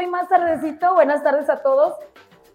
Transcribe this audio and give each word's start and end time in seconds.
hoy 0.00 0.06
más 0.06 0.28
tardecito. 0.28 0.94
Buenas 0.94 1.22
tardes 1.22 1.50
a 1.50 1.56
todos. 1.56 1.92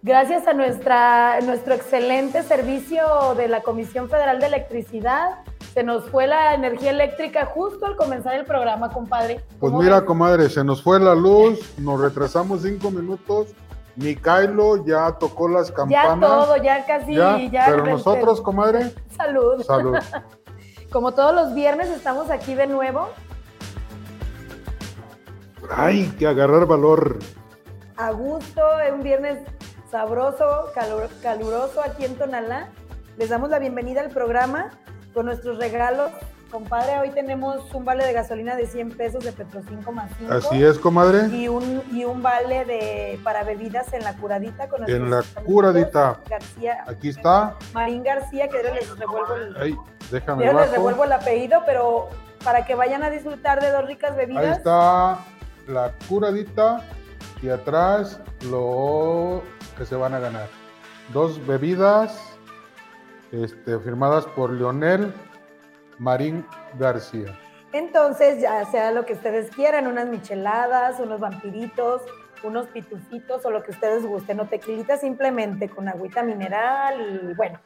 Gracias 0.02 0.48
a 0.48 0.54
nuestra, 0.54 1.40
nuestro 1.42 1.76
excelente 1.76 2.42
servicio 2.42 3.36
de 3.38 3.48
la 3.48 3.62
Comisión 3.62 4.10
Federal 4.10 4.40
de 4.40 4.48
Electricidad. 4.48 5.44
Se 5.74 5.84
nos 5.84 6.10
fue 6.10 6.26
la 6.26 6.56
energía 6.56 6.90
eléctrica 6.90 7.46
justo 7.46 7.86
al 7.86 7.96
comenzar 7.98 8.34
el 8.34 8.46
programa, 8.46 8.90
compadre. 8.90 9.44
Pues 9.60 9.74
mira, 9.74 10.04
comadre, 10.06 10.50
se 10.50 10.64
nos 10.64 10.82
fue 10.82 11.00
la 11.00 11.14
luz, 11.14 11.78
nos 11.78 12.00
retrasamos 12.00 12.64
cinco 12.64 12.90
minutos. 12.90 13.50
Micailo 13.96 14.84
ya 14.84 15.12
tocó 15.12 15.48
las 15.48 15.72
campanas. 15.72 16.20
Ya 16.20 16.28
todo, 16.28 16.58
ya 16.58 16.86
casi. 16.86 17.16
Ya, 17.16 17.66
pero 17.68 17.86
nosotros, 17.86 18.42
comadre. 18.42 18.92
Salud. 19.16 19.62
Salud. 19.62 19.98
Como 20.92 21.12
todos 21.12 21.36
los 21.36 21.54
viernes, 21.54 21.90
estamos 21.90 22.32
aquí 22.32 22.56
de 22.56 22.66
nuevo. 22.66 23.10
Ay, 25.70 26.14
que 26.18 26.28
agarrar 26.28 26.66
valor. 26.66 27.20
A 27.98 28.12
gusto, 28.12 28.62
es 28.82 28.92
un 28.92 29.04
viernes 29.04 29.40
sabroso, 29.90 30.70
caluroso 31.22 31.82
aquí 31.82 32.04
en 32.04 32.16
Tonalá. 32.18 32.68
Les 33.18 33.30
damos 33.30 33.50
la 33.50 33.58
bienvenida 33.58 34.02
al 34.02 34.10
programa 34.10 34.72
con 35.14 35.28
nuestros 35.28 35.58
regalos. 35.60 36.12
Compadre, 36.52 37.00
hoy 37.00 37.12
tenemos 37.12 37.74
un 37.74 37.86
vale 37.86 38.06
de 38.06 38.12
gasolina 38.12 38.58
de 38.58 38.68
100 38.68 38.98
pesos 38.98 39.24
de 39.24 39.32
Petro 39.32 39.62
5 39.66 39.92
más 39.94 40.12
5. 40.20 40.34
Así 40.34 40.62
es, 40.62 40.78
comadre. 40.78 41.28
Y 41.28 41.48
un, 41.48 41.84
y 41.90 42.04
un 42.04 42.22
vale 42.22 42.66
de 42.66 43.18
para 43.24 43.44
bebidas 43.44 43.94
en 43.94 44.04
la 44.04 44.14
curadita. 44.18 44.68
Con 44.68 44.90
en 44.90 45.10
la 45.10 45.24
curadita. 45.46 46.20
García. 46.30 46.84
Aquí 46.88 47.10
está. 47.10 47.56
Marín 47.74 48.04
García, 48.04 48.50
que 48.50 48.62
les 48.62 49.00
revuelvo 49.00 49.36
el, 49.36 49.56
Ay, 49.58 49.78
déjame 50.12 50.52
les 50.54 50.72
revuelvo 50.72 51.06
el 51.06 51.14
apellido, 51.14 51.62
pero 51.66 52.10
para 52.44 52.66
que 52.66 52.76
vayan 52.76 53.04
a 53.04 53.10
disfrutar 53.10 53.62
de 53.62 53.72
dos 53.72 53.86
ricas 53.86 54.18
bebidas. 54.18 54.44
Ahí 54.44 54.52
está 54.52 55.20
la 55.68 55.94
curadita 56.10 56.82
y 57.46 57.50
atrás 57.50 58.20
lo 58.50 59.44
que 59.78 59.86
se 59.86 59.96
van 59.96 60.16
a 60.16 60.20
ganar. 60.20 60.48
Dos 61.14 61.46
bebidas 61.46 62.36
este, 63.32 63.78
firmadas 63.80 64.26
por 64.26 64.50
Leonel 64.50 65.14
Marín 66.00 66.44
García. 66.80 67.38
Entonces, 67.72 68.42
ya 68.42 68.66
sea 68.66 68.92
lo 68.92 69.06
que 69.06 69.14
ustedes 69.14 69.52
quieran, 69.52 69.86
unas 69.86 70.08
micheladas, 70.08 71.00
unos 71.00 71.20
vampiritos, 71.20 72.02
unos 72.44 72.66
pitufitos 72.68 73.46
o 73.46 73.52
lo 73.52 73.62
que 73.62 73.72
ustedes 73.72 74.04
gusten, 74.04 74.40
o 74.40 74.48
tequilita 74.48 74.98
simplemente 74.98 75.70
con 75.70 75.88
agüita 75.88 76.24
mineral 76.24 77.00
y 77.00 77.34
bueno. 77.36 77.60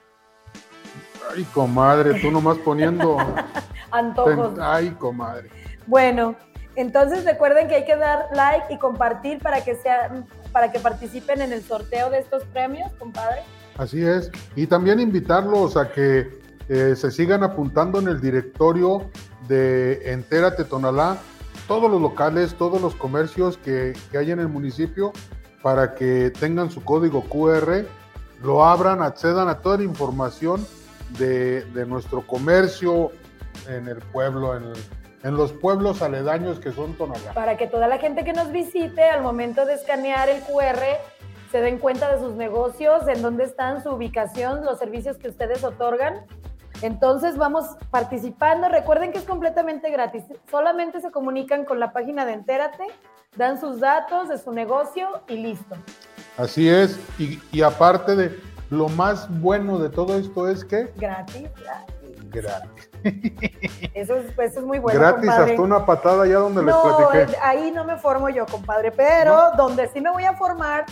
Ay, 1.34 1.44
comadre, 1.54 2.20
tú 2.20 2.32
nomás 2.32 2.58
poniendo 2.58 3.18
antojos. 3.92 4.60
Ay, 4.60 4.90
comadre. 4.92 5.50
Bueno, 5.88 6.36
entonces 6.82 7.26
recuerden 7.26 7.68
que 7.68 7.76
hay 7.76 7.86
que 7.86 7.96
dar 7.96 8.28
like 8.34 8.74
y 8.74 8.78
compartir 8.78 9.40
para 9.40 9.64
que 9.64 9.76
sean, 9.76 10.26
para 10.52 10.72
que 10.72 10.80
participen 10.80 11.42
en 11.42 11.52
el 11.52 11.64
sorteo 11.64 12.10
de 12.10 12.20
estos 12.20 12.44
premios, 12.46 12.92
compadre. 12.94 13.42
Así 13.78 14.04
es. 14.04 14.32
Y 14.56 14.68
también 14.68 15.00
invitarlos 15.00 15.78
a 15.78 15.92
que 15.92 16.30
eh, 16.70 16.96
se 16.96 17.12
sigan 17.12 17.44
apuntando 17.44 18.00
en 18.00 18.08
el 18.08 18.22
directorio 18.22 19.10
de 19.48 20.12
Entérate 20.12 20.64
Tonalá, 20.64 21.18
todos 21.68 21.90
los 21.90 22.02
locales, 22.02 22.56
todos 22.56 22.82
los 22.82 22.96
comercios 22.96 23.58
que, 23.58 23.94
hay 24.18 24.32
en 24.32 24.40
el 24.40 24.48
municipio, 24.48 25.12
para 25.62 25.96
que 25.96 26.32
tengan 26.40 26.72
su 26.72 26.84
código 26.84 27.24
QR, 27.24 27.86
lo 28.42 28.64
abran, 28.64 29.02
accedan 29.02 29.50
a 29.50 29.60
toda 29.60 29.78
la 29.78 29.84
información 29.84 30.66
de, 31.18 31.66
de 31.66 31.86
nuestro 31.86 32.26
comercio 32.26 33.12
en 33.68 33.88
el 33.88 33.98
pueblo, 33.98 34.56
en 34.56 34.64
el, 34.64 34.99
en 35.24 35.36
los 35.36 35.52
pueblos 35.52 36.02
aledaños 36.02 36.60
que 36.60 36.72
son 36.72 36.94
Tonalá. 36.94 37.34
Para 37.34 37.58
que 37.58 37.68
toda 37.68 37.88
la 37.88 37.98
gente 37.98 38.24
que 38.24 38.34
nos 38.34 38.52
visite 38.52 39.04
al 39.04 39.22
momento 39.22 39.66
de 39.66 39.74
escanear 39.74 40.30
el 40.30 40.42
QR 40.44 40.82
se 41.52 41.62
den 41.62 41.80
cuenta 41.80 42.14
de 42.14 42.20
sus 42.20 42.36
negocios, 42.36 43.08
en 43.08 43.22
dónde 43.22 43.44
están, 43.44 43.82
su 43.82 43.90
ubicación, 43.90 44.64
los 44.64 44.78
servicios 44.78 45.18
que 45.18 45.30
ustedes 45.30 45.64
otorgan. 45.64 46.26
Entonces 46.82 47.38
vamos 47.38 47.66
participando. 47.90 48.70
Recuerden 48.70 49.12
que 49.12 49.18
es 49.18 49.26
completamente 49.26 49.90
gratis. 49.90 50.24
Solamente 50.50 51.02
se 51.02 51.12
comunican 51.12 51.66
con 51.66 51.80
la 51.80 51.92
página 51.92 52.26
de 52.26 52.34
Entérate, 52.34 52.86
dan 53.36 53.60
sus 53.60 53.80
datos 53.80 54.30
de 54.30 54.38
su 54.38 54.52
negocio 54.52 55.08
y 55.28 55.38
listo. 55.38 55.76
Así 56.38 56.70
es. 56.70 57.00
Y, 57.18 57.40
y 57.52 57.64
aparte 57.64 58.16
de 58.16 58.40
lo 58.70 58.88
más 58.88 59.28
bueno 59.42 59.80
de 59.80 59.90
todo 59.90 60.18
esto 60.18 60.48
es 60.48 60.64
que... 60.64 60.94
Gratis, 60.96 61.50
gratis 61.60 61.99
gratis. 62.30 62.90
Eso 63.94 64.16
es, 64.16 64.32
pues, 64.34 64.56
es 64.56 64.64
muy 64.64 64.80
bueno. 64.80 65.00
Gratis 65.00 65.30
hasta 65.30 65.62
una 65.62 65.86
patada 65.86 66.24
allá 66.24 66.38
donde 66.38 66.64
les 66.64 66.76
platiqué. 66.76 67.38
Ahí 67.42 67.72
no 67.72 67.84
me 67.86 67.98
formo 67.98 68.30
yo, 68.30 68.46
compadre, 68.46 68.92
pero 68.92 69.52
donde 69.58 69.88
sí 69.88 70.02
me 70.02 70.12
voy 70.12 70.26
a 70.26 70.34
formar, 70.34 70.86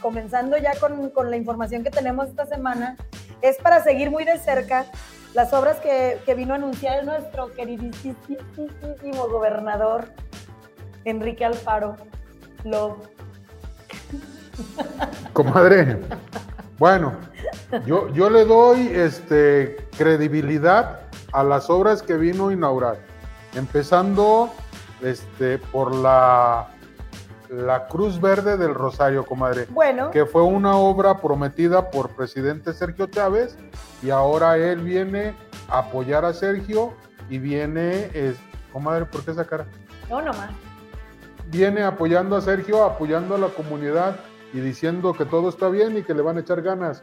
comenzando 0.00 0.56
ya 0.56 0.72
con, 0.78 1.10
con, 1.10 1.30
la 1.30 1.36
información 1.36 1.82
que 1.82 1.90
tenemos 1.90 2.28
esta 2.28 2.46
semana, 2.46 2.96
es 3.42 3.56
para 3.58 3.82
seguir 3.82 4.10
muy 4.10 4.24
de 4.24 4.38
cerca 4.38 4.86
las 5.34 5.52
obras 5.52 5.78
que, 5.80 6.20
que 6.24 6.34
vino 6.34 6.54
a 6.54 6.56
anunciar 6.56 7.04
nuestro 7.04 7.52
queridísimo 7.52 8.18
gobernador 9.28 10.06
Enrique 11.04 11.44
Alfaro. 11.44 11.96
Lo. 12.64 12.98
Comadre, 15.32 15.98
bueno, 16.78 17.12
yo, 17.86 18.08
yo 18.12 18.30
le 18.30 18.44
doy 18.44 18.88
este, 18.92 19.76
credibilidad 19.96 21.00
a 21.32 21.42
las 21.42 21.70
obras 21.70 22.02
que 22.02 22.16
vino 22.16 22.48
a 22.48 22.52
inaugurar, 22.52 22.98
empezando 23.54 24.50
este, 25.02 25.58
por 25.58 25.94
la, 25.94 26.68
la 27.48 27.86
Cruz 27.86 28.20
Verde 28.20 28.56
del 28.56 28.74
Rosario, 28.74 29.24
comadre. 29.24 29.66
Bueno. 29.70 30.10
Que 30.10 30.26
fue 30.26 30.42
una 30.42 30.76
obra 30.76 31.18
prometida 31.18 31.90
por 31.90 32.10
presidente 32.10 32.72
Sergio 32.72 33.06
Chávez 33.06 33.56
y 34.02 34.10
ahora 34.10 34.56
él 34.56 34.80
viene 34.80 35.34
a 35.68 35.78
apoyar 35.78 36.24
a 36.24 36.32
Sergio 36.32 36.94
y 37.30 37.38
viene, 37.38 38.10
es, 38.14 38.36
comadre, 38.72 39.04
¿por 39.06 39.24
qué 39.24 39.30
esa 39.30 39.44
cara? 39.44 39.66
No, 40.10 40.20
nomás. 40.20 40.50
Viene 41.46 41.82
apoyando 41.82 42.36
a 42.36 42.40
Sergio, 42.40 42.84
apoyando 42.84 43.34
a 43.34 43.38
la 43.38 43.48
comunidad 43.48 44.16
y 44.54 44.60
diciendo 44.60 45.12
que 45.12 45.24
todo 45.24 45.48
está 45.48 45.68
bien 45.68 45.98
y 45.98 46.04
que 46.04 46.14
le 46.14 46.22
van 46.22 46.36
a 46.36 46.40
echar 46.40 46.62
ganas. 46.62 47.02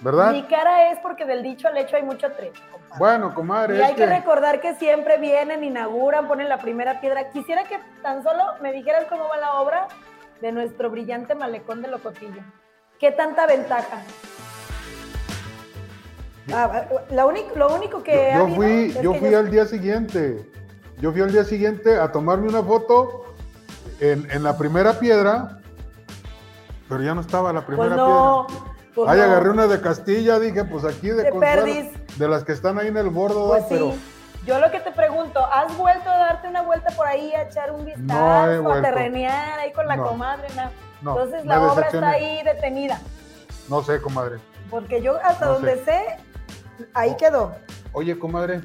¿verdad? 0.00 0.32
Mi 0.32 0.44
cara 0.44 0.92
es 0.92 0.98
porque 1.00 1.26
del 1.26 1.42
dicho 1.42 1.68
al 1.68 1.76
hecho 1.76 1.96
hay 1.96 2.02
mucho 2.02 2.30
trecho, 2.32 2.62
compadre. 2.70 2.98
Bueno, 2.98 3.34
comadre. 3.34 3.78
Y 3.78 3.80
hay 3.82 3.94
que... 3.94 4.06
recordar 4.06 4.60
que 4.60 4.74
siempre 4.76 5.18
vienen, 5.18 5.62
inauguran, 5.64 6.28
ponen 6.28 6.48
la 6.48 6.58
primera 6.58 7.00
piedra. 7.00 7.28
Quisiera 7.30 7.64
que 7.64 7.78
tan 8.02 8.22
solo 8.22 8.42
me 8.62 8.72
dijeras 8.72 9.04
cómo 9.08 9.28
va 9.28 9.36
la 9.36 9.54
obra 9.60 9.88
de 10.40 10.52
nuestro 10.52 10.90
brillante 10.90 11.34
malecón 11.34 11.82
de 11.82 11.88
Locotillo. 11.88 12.42
¿Qué 12.98 13.10
tanta 13.12 13.46
ventaja? 13.46 14.02
Ah, 16.52 16.84
lo, 17.10 17.28
único, 17.28 17.56
lo 17.56 17.74
único 17.74 18.02
que. 18.02 18.32
Yo, 18.34 18.48
fui, 18.48 18.94
yo 19.02 19.14
fui 19.14 19.34
al 19.34 19.50
día 19.50 19.66
siguiente. 19.66 20.48
Yo 20.98 21.12
fui 21.12 21.20
al 21.20 21.32
día 21.32 21.44
siguiente 21.44 21.96
a 21.96 22.12
tomarme 22.12 22.48
una 22.48 22.62
foto 22.62 23.24
en, 24.00 24.30
en 24.30 24.42
la 24.42 24.56
primera 24.56 24.98
piedra, 24.98 25.59
pero 26.90 27.02
ya 27.02 27.14
no 27.14 27.20
estaba 27.20 27.52
la 27.52 27.64
primera 27.64 27.94
pues 27.94 27.96
no. 27.96 28.46
piedra. 28.48 28.64
Pues 28.94 29.08
Ay, 29.08 29.20
agarré 29.20 29.50
una 29.50 29.68
de 29.68 29.80
Castilla, 29.80 30.40
dije, 30.40 30.64
pues 30.64 30.84
aquí 30.84 31.08
de 31.08 31.22
de 32.16 32.28
las 32.28 32.42
que 32.42 32.52
están 32.52 32.78
ahí 32.78 32.88
en 32.88 32.96
el 32.96 33.08
bordo, 33.08 33.48
pues 33.48 33.64
pero... 33.68 33.94
Yo 34.44 34.58
lo 34.58 34.70
que 34.70 34.80
te 34.80 34.90
pregunto, 34.90 35.38
¿has 35.52 35.76
vuelto 35.76 36.10
a 36.10 36.16
darte 36.16 36.48
una 36.48 36.62
vuelta 36.62 36.90
por 36.96 37.06
ahí 37.06 37.32
a 37.32 37.42
echar 37.42 37.70
un 37.70 37.84
vistazo, 37.84 38.72
a 38.72 38.82
terrenear 38.82 39.60
ahí 39.60 39.72
con 39.72 39.86
la 39.86 39.98
comadre? 39.98 40.48
No. 41.02 41.12
Entonces 41.12 41.44
la 41.44 41.72
obra 41.72 41.86
está 41.86 42.10
ahí 42.10 42.42
detenida. 42.42 43.00
No 43.68 43.82
sé, 43.82 44.00
comadre. 44.00 44.38
Porque 44.70 45.00
yo 45.02 45.18
hasta 45.22 45.46
donde 45.46 45.76
sé. 45.84 46.16
ahí 46.94 47.14
quedó. 47.16 47.54
Oye, 47.92 48.18
comadre, 48.18 48.62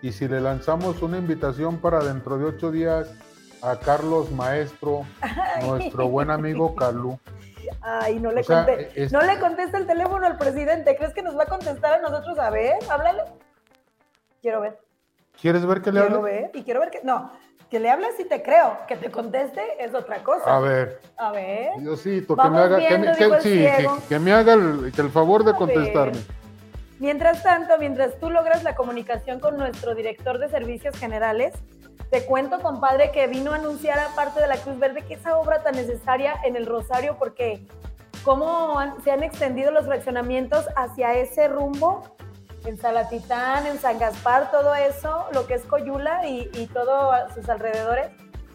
¿y 0.00 0.12
si 0.12 0.26
le 0.26 0.40
lanzamos 0.40 1.02
una 1.02 1.18
invitación 1.18 1.76
para 1.76 2.02
dentro 2.02 2.38
de 2.38 2.46
ocho 2.46 2.70
días 2.72 3.08
a 3.62 3.76
Carlos 3.76 4.32
Maestro, 4.32 5.02
nuestro 5.62 6.08
buen 6.08 6.30
amigo 6.30 6.74
Calú? 6.74 7.18
Ay, 7.80 8.18
no 8.18 8.30
le, 8.32 8.42
no 9.10 9.22
le 9.22 9.38
contesta 9.38 9.78
el 9.78 9.86
teléfono 9.86 10.26
al 10.26 10.36
presidente. 10.36 10.96
¿Crees 10.96 11.14
que 11.14 11.22
nos 11.22 11.36
va 11.36 11.44
a 11.44 11.46
contestar 11.46 11.94
a 11.94 11.98
nosotros? 11.98 12.38
A 12.38 12.50
ver, 12.50 12.74
háblale. 12.88 13.22
Quiero 14.40 14.60
ver. 14.60 14.78
¿Quieres 15.40 15.64
ver 15.64 15.82
que 15.82 15.92
le 15.92 16.00
hable? 16.00 16.10
Quiero 16.10 16.22
ver, 16.22 16.50
y 16.54 16.62
quiero 16.62 16.80
ver 16.80 16.90
que. 16.90 17.00
No, 17.02 17.32
que 17.70 17.80
le 17.80 17.90
hables 17.90 18.18
y 18.20 18.24
te 18.24 18.42
creo. 18.42 18.78
Que 18.86 18.96
te 18.96 19.10
conteste 19.10 19.62
es 19.78 19.94
otra 19.94 20.22
cosa. 20.22 20.56
A 20.56 20.60
ver. 20.60 21.00
A 21.16 21.32
ver. 21.32 21.70
Diosito, 21.78 22.36
que 22.36 22.50
me 22.50 22.58
haga, 22.58 22.78
que, 22.78 22.98
me, 22.98 23.40
sí, 23.40 23.66
que, 24.08 24.18
me 24.18 24.32
haga 24.32 24.54
el, 24.54 24.92
el 24.96 25.10
favor 25.10 25.44
de 25.44 25.54
contestarme. 25.54 26.18
Mientras 26.98 27.42
tanto, 27.42 27.78
mientras 27.78 28.18
tú 28.20 28.30
logras 28.30 28.62
la 28.62 28.76
comunicación 28.76 29.40
con 29.40 29.56
nuestro 29.56 29.94
director 29.94 30.38
de 30.38 30.48
servicios 30.48 30.96
generales, 30.96 31.52
te 32.10 32.24
cuento, 32.26 32.60
compadre, 32.60 33.10
que 33.10 33.26
vino 33.26 33.52
a 33.52 33.56
anunciar 33.56 33.98
aparte 33.98 34.40
de 34.40 34.46
la 34.46 34.56
Cruz 34.56 34.78
Verde 34.78 35.02
que 35.02 35.14
esa 35.14 35.38
obra 35.38 35.62
tan 35.62 35.74
necesaria 35.76 36.34
en 36.44 36.56
el 36.56 36.66
Rosario, 36.66 37.16
porque 37.18 37.66
cómo 38.24 38.78
se 39.02 39.10
han 39.10 39.22
extendido 39.22 39.70
los 39.70 39.86
fraccionamientos 39.86 40.66
hacia 40.76 41.14
ese 41.14 41.48
rumbo, 41.48 42.02
en 42.64 42.78
Salatitán, 42.78 43.66
en 43.66 43.78
San 43.78 43.98
Gaspar, 43.98 44.52
todo 44.52 44.72
eso, 44.76 45.26
lo 45.32 45.46
que 45.48 45.54
es 45.54 45.64
Coyula 45.64 46.28
y, 46.28 46.48
y 46.54 46.66
todos 46.68 47.32
sus 47.34 47.48
alrededores, 47.48 48.10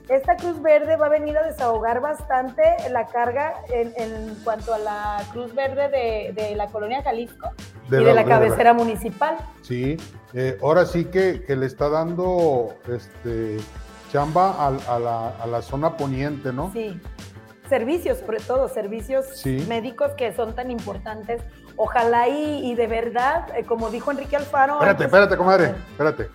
esta 0.07 0.38
Cruz 0.38 0.62
Verde 0.62 0.95
va 0.95 1.07
a 1.07 1.10
venir 1.10 1.38
a 1.38 1.44
desahogar 1.44 2.00
bastante 2.00 2.63
la 2.90 3.07
carga 3.07 3.56
en, 3.69 3.92
en 3.98 4.36
cuanto 4.45 4.74
a 4.74 4.78
la 4.78 5.18
Cruz 5.33 5.54
Verde 5.54 5.90
de, 5.90 6.31
de 6.42 6.56
la 6.56 6.68
colonia 6.68 7.04
Jalisco 7.04 7.50
De 7.90 7.98
y 8.01 8.06
la- 8.06 8.10
de 8.12 8.13
la 8.16 8.22
de 8.24 8.30
la- 8.30 8.36
cabecera 8.36 8.72
municipal. 8.74 9.36
Sí, 9.62 9.98
eh, 10.34 10.58
ahora 10.62 10.86
sí 10.86 11.06
que, 11.06 11.44
que 11.46 11.56
le 11.56 11.66
está 11.66 11.90
dando 11.90 12.76
este, 12.88 13.58
chamba 14.12 14.68
a, 14.68 15.00
la, 15.00 15.30
a 15.30 15.48
la 15.48 15.62
zona 15.62 15.98
poniente, 15.98 16.52
¿no? 16.54 16.72
Sí. 16.74 17.00
Servicios, 17.70 18.20
sobre 18.20 18.40
todo, 18.40 18.70
servicios 18.70 19.26
Sí. 19.36 19.66
médicos 19.68 20.12
que 20.14 20.34
son 20.34 20.56
tan 20.56 20.72
importantes. 20.72 21.42
Ojalá 21.76 22.28
y, 22.30 22.72
y 22.72 22.76
de 22.76 22.88
verdad, 22.88 23.48
eh, 23.56 23.64
como 23.66 23.90
dijo 23.90 24.10
Enrique 24.12 24.36
Alfaro. 24.38 24.74
Espérate, 24.76 25.04
antes- 25.04 25.06
espérate, 25.08 25.38
comadre, 25.38 25.76
espérate. 25.92 26.30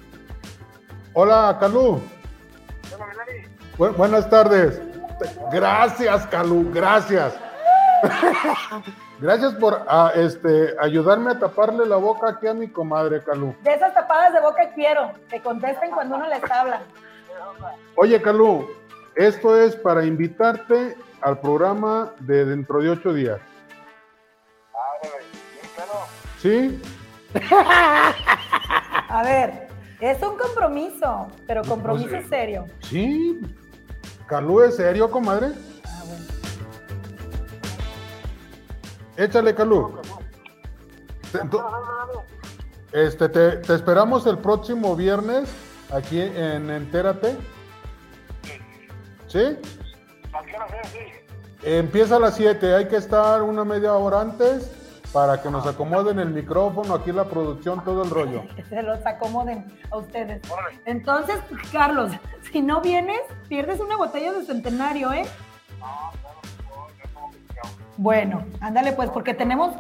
Hola, 1.15 1.56
Calú. 1.59 2.00
Bu- 3.79 3.94
buenas 3.97 4.29
tardes. 4.29 4.81
Gracias, 5.50 6.27
Calú, 6.27 6.71
gracias. 6.73 7.33
gracias 9.20 9.54
por 9.54 9.84
ah, 9.88 10.12
este, 10.14 10.75
ayudarme 10.81 11.31
a 11.31 11.38
taparle 11.38 11.87
la 11.87 11.96
boca 11.96 12.31
aquí 12.31 12.46
a 12.46 12.54
mi 12.54 12.69
comadre, 12.69 13.22
Calú. 13.22 13.54
De 13.62 13.75
esas 13.75 13.94
tapadas 13.94 14.32
de 14.32 14.40
boca 14.40 14.70
quiero, 14.75 15.12
que 15.28 15.40
contesten 15.40 15.90
cuando 15.90 16.16
uno 16.16 16.28
les 16.28 16.43
habla. 16.50 16.82
Oye, 17.96 18.20
Calú, 18.20 18.69
esto 19.14 19.60
es 19.60 19.76
para 19.76 20.04
invitarte 20.04 20.96
al 21.20 21.38
programa 21.40 22.12
de 22.20 22.44
dentro 22.44 22.81
de 22.81 22.90
ocho 22.90 23.12
días. 23.12 23.40
¿Sí? 26.40 26.81
A 29.08 29.22
ver, 29.22 29.69
es 30.00 30.20
un 30.22 30.37
compromiso, 30.37 31.28
pero 31.46 31.62
compromiso 31.62 32.16
serio. 32.28 32.66
Sí. 32.81 33.40
Calú, 34.26 34.62
¿es 34.62 34.76
serio, 34.76 35.10
comadre? 35.10 35.52
Échale, 39.17 39.55
Calú. 39.55 39.99
Este, 42.93 43.29
te, 43.29 43.50
te 43.56 43.75
esperamos 43.75 44.26
el 44.26 44.38
próximo 44.38 44.94
viernes 44.97 45.49
aquí 45.93 46.20
en 46.20 46.70
Entérate. 46.70 47.37
¿Sí? 49.29 49.59
Empieza 51.62 52.17
a 52.17 52.20
las 52.20 52.37
7, 52.37 52.75
hay 52.75 52.88
que 52.88 52.97
estar 52.97 53.43
una 53.43 53.64
media 53.64 53.94
hora 53.94 54.20
antes 54.20 54.70
para 55.12 55.41
que 55.43 55.50
nos 55.50 55.67
acomoden 55.67 56.19
el 56.19 56.31
micrófono, 56.31 56.94
aquí 56.94 57.12
la 57.12 57.25
producción, 57.25 57.85
todo 57.85 58.03
el 58.03 58.11
rollo. 58.11 58.43
Se 58.69 58.82
los 58.82 59.05
acomoden 59.06 59.65
a 59.91 59.99
ustedes. 59.99 60.43
Entonces, 60.87 61.38
Carlos, 61.70 62.12
si 62.53 62.62
no 62.62 62.81
vienes, 62.81 63.20
pierdes 63.49 63.81
una 63.81 63.97
botella 63.97 64.32
de 64.32 64.44
centenario, 64.44 65.12
¿eh? 65.12 65.25
Bueno, 67.97 68.44
ándale 68.61 68.93
pues, 68.93 69.11
porque 69.11 69.35
tenemos... 69.35 69.75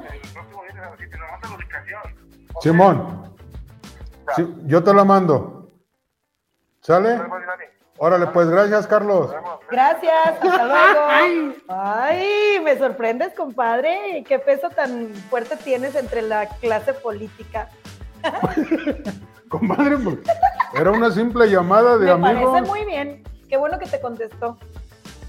Simón, 2.60 3.34
sí, 4.36 4.54
yo 4.66 4.82
te 4.84 4.94
la 4.94 5.04
mando. 5.04 5.70
¿Sale? 6.80 7.20
Órale, 7.98 8.26
pues 8.28 8.48
gracias, 8.48 8.86
Carlos. 8.86 9.32
Gracias, 9.70 10.34
hasta 10.40 10.64
luego. 10.66 11.56
Ay, 11.68 12.60
me 12.64 12.76
sorprendes, 12.76 13.32
compadre. 13.34 14.24
¿Qué 14.26 14.38
peso 14.38 14.70
tan 14.70 15.08
fuerte 15.30 15.56
tienes 15.56 15.94
entre 15.94 16.22
la 16.22 16.46
clase 16.48 16.94
política? 16.94 17.68
Comadre, 19.48 19.98
pues, 19.98 20.18
era 20.74 20.90
una 20.90 21.10
simple 21.10 21.46
llamada 21.48 21.98
de 21.98 22.06
Me 22.06 22.28
amigos. 22.28 22.52
parece 22.52 22.68
muy 22.70 22.84
bien. 22.84 23.22
Qué 23.48 23.56
bueno 23.56 23.78
que 23.78 23.86
te 23.86 24.00
contestó. 24.00 24.58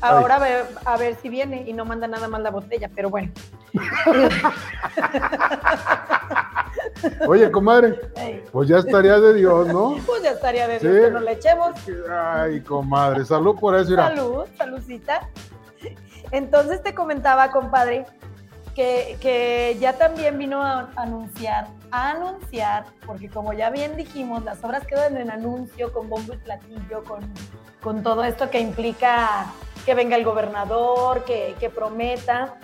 Ahora 0.04 0.36
a 0.36 0.40
ver, 0.40 0.66
a 0.86 0.98
ver 0.98 1.16
si 1.22 1.30
viene 1.30 1.64
y 1.66 1.72
no 1.74 1.86
manda 1.86 2.08
nada 2.08 2.28
más 2.28 2.42
la 2.42 2.52
botella, 2.52 2.90
pero 2.94 3.10
bueno. 3.10 3.32
Oye, 7.28 7.52
comadre, 7.52 8.00
Ey, 8.16 8.44
pues 8.52 8.68
ya 8.70 8.78
estaría 8.80 9.20
de 9.20 9.34
Dios, 9.34 9.68
¿no? 9.68 9.96
pues 10.06 10.22
ya 10.24 10.32
estaría 10.32 10.68
de 10.68 10.80
Sí. 10.80 10.88
Dios 10.88 11.06
que 11.06 11.12
nos 11.12 11.22
le 11.24 11.32
echemos. 11.34 11.72
Ay, 12.12 12.62
comadre, 12.62 13.26
salud 13.26 13.56
por 13.60 13.76
eso. 13.76 13.96
Salud, 13.96 14.46
saludcita. 14.58 15.30
Entonces 16.32 16.82
te 16.82 16.94
comentaba, 16.94 17.52
compadre, 17.52 18.06
que, 18.76 19.18
que 19.22 19.78
ya 19.80 19.94
también 19.94 20.38
vino 20.38 20.62
a 20.62 20.90
anunciar, 20.96 21.68
a 21.92 22.12
anunciar, 22.12 22.86
porque 23.06 23.30
como 23.30 23.54
ya 23.54 23.70
bien 23.70 23.96
dijimos, 23.96 24.44
las 24.44 24.64
obras 24.64 24.86
quedan 24.88 25.16
en 25.18 25.30
anuncio 25.30 25.92
con 25.94 26.10
bombo 26.10 26.34
y 26.34 26.38
platillo, 26.38 27.04
con, 27.04 27.20
con 27.82 28.02
todo 28.04 28.24
esto 28.24 28.50
que 28.50 28.60
implica 28.60 29.46
que 29.86 29.96
venga 29.96 30.16
el 30.16 30.24
gobernador, 30.24 31.24
que, 31.26 31.56
que 31.60 31.70
prometa. 31.70 32.56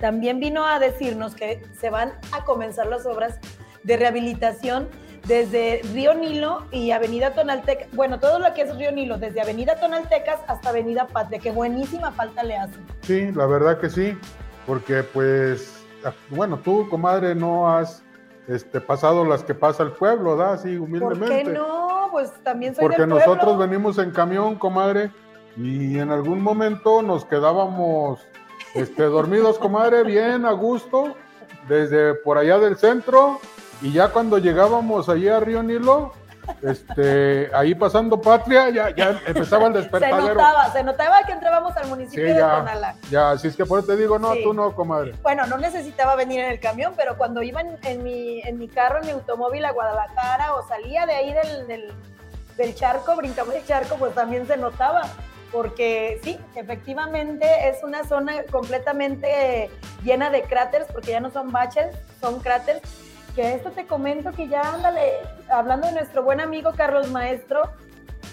También 0.00 0.40
vino 0.40 0.66
a 0.66 0.78
decirnos 0.78 1.34
que 1.34 1.62
se 1.78 1.90
van 1.90 2.12
a 2.32 2.44
comenzar 2.44 2.86
las 2.86 3.06
obras 3.06 3.38
de 3.82 3.96
rehabilitación 3.96 4.88
desde 5.26 5.82
Río 5.92 6.14
Nilo 6.14 6.64
y 6.70 6.90
Avenida 6.92 7.34
Tonaltecas, 7.34 7.88
bueno, 7.92 8.18
todo 8.18 8.38
lo 8.38 8.52
que 8.54 8.62
es 8.62 8.76
Río 8.76 8.92
Nilo, 8.92 9.18
desde 9.18 9.40
Avenida 9.40 9.76
Tonaltecas 9.76 10.40
hasta 10.46 10.70
Avenida 10.70 11.06
Patria, 11.06 11.38
que 11.38 11.50
buenísima 11.50 12.12
falta 12.12 12.42
le 12.42 12.56
hace. 12.56 12.74
Sí, 13.02 13.30
la 13.32 13.46
verdad 13.46 13.78
que 13.78 13.90
sí, 13.90 14.18
porque 14.66 15.02
pues, 15.02 15.84
ah, 16.04 16.12
bueno, 16.30 16.58
tú, 16.58 16.88
comadre, 16.88 17.34
no 17.34 17.68
has 17.68 18.02
este, 18.48 18.80
pasado 18.80 19.24
las 19.24 19.44
que 19.44 19.54
pasa 19.54 19.82
el 19.82 19.92
pueblo, 19.92 20.36
¿da? 20.36 20.54
Así 20.54 20.76
¿Por 20.76 20.88
humildemente. 20.88 21.44
qué 21.44 21.52
no? 21.52 22.08
Pues 22.10 22.32
también 22.42 22.74
soy 22.74 22.82
Porque 22.82 23.02
del 23.02 23.10
nosotros 23.10 23.58
venimos 23.58 23.98
en 23.98 24.10
camión, 24.10 24.56
comadre, 24.56 25.10
y 25.62 25.98
en 25.98 26.10
algún 26.10 26.40
momento 26.42 27.02
nos 27.02 27.24
quedábamos 27.24 28.20
este, 28.74 29.02
dormidos, 29.04 29.58
comadre, 29.58 30.04
bien 30.04 30.46
a 30.46 30.52
gusto, 30.52 31.16
desde 31.68 32.14
por 32.14 32.38
allá 32.38 32.58
del 32.58 32.76
centro, 32.76 33.40
y 33.82 33.92
ya 33.92 34.08
cuando 34.08 34.38
llegábamos 34.38 35.08
allí 35.08 35.28
a 35.28 35.40
Río 35.40 35.62
Nilo, 35.62 36.12
este, 36.62 37.50
ahí 37.54 37.74
pasando 37.74 38.20
Patria, 38.20 38.70
ya, 38.70 38.90
ya 38.94 39.20
empezaba 39.26 39.66
el 39.66 39.74
Se 39.74 39.78
despertadero. 39.80 40.28
notaba, 40.34 40.72
se 40.72 40.82
notaba 40.82 41.22
que 41.24 41.32
entrábamos 41.32 41.76
al 41.76 41.88
municipio 41.88 42.26
Sí, 42.26 42.32
de 42.32 42.38
ya, 42.38 42.56
Tonalá. 42.58 42.94
ya, 43.10 43.30
así 43.32 43.48
es 43.48 43.56
que 43.56 43.64
por 43.66 43.78
eso 43.78 43.88
te 43.88 43.96
digo, 43.96 44.18
no, 44.18 44.32
Sí. 44.34 44.42
tú 44.42 44.52
no, 44.54 44.74
comadre. 44.74 45.14
Bueno, 45.22 45.46
no 45.46 45.58
necesitaba 45.58 46.16
venir 46.16 46.40
en 46.40 46.50
el 46.50 46.58
camión, 46.60 46.94
pero 46.96 47.16
cuando 47.16 47.42
iba 47.42 47.60
en, 47.60 47.78
en 47.84 48.02
mi, 48.02 48.40
en 48.42 48.58
mi 48.58 48.68
carro, 48.68 48.98
en 49.00 49.06
mi 49.06 49.12
automóvil 49.12 49.64
a 49.64 49.72
Guadalajara 49.72 50.54
o 50.54 50.66
salía 50.66 51.06
de 51.06 51.12
ahí 51.14 51.32
del, 51.32 51.66
del, 51.68 51.92
del 52.56 52.74
charco, 52.74 53.14
brincaba 53.16 53.54
el 53.54 53.64
charco, 53.64 53.96
pues 53.96 54.14
también 54.14 54.46
se 54.46 54.56
notaba. 54.56 55.02
Porque 55.52 56.20
sí, 56.22 56.38
efectivamente 56.54 57.46
es 57.68 57.82
una 57.82 58.04
zona 58.04 58.44
completamente 58.52 59.68
llena 60.04 60.30
de 60.30 60.42
cráteres, 60.42 60.86
porque 60.92 61.10
ya 61.12 61.20
no 61.20 61.30
son 61.30 61.50
baches, 61.50 61.86
son 62.20 62.40
cráteres. 62.40 62.82
Que 63.34 63.54
esto 63.54 63.70
te 63.70 63.86
comento 63.86 64.32
que 64.32 64.48
ya, 64.48 64.60
ándale, 64.74 65.02
hablando 65.50 65.86
de 65.86 65.92
nuestro 65.94 66.22
buen 66.22 66.40
amigo 66.40 66.72
Carlos 66.76 67.10
Maestro, 67.10 67.62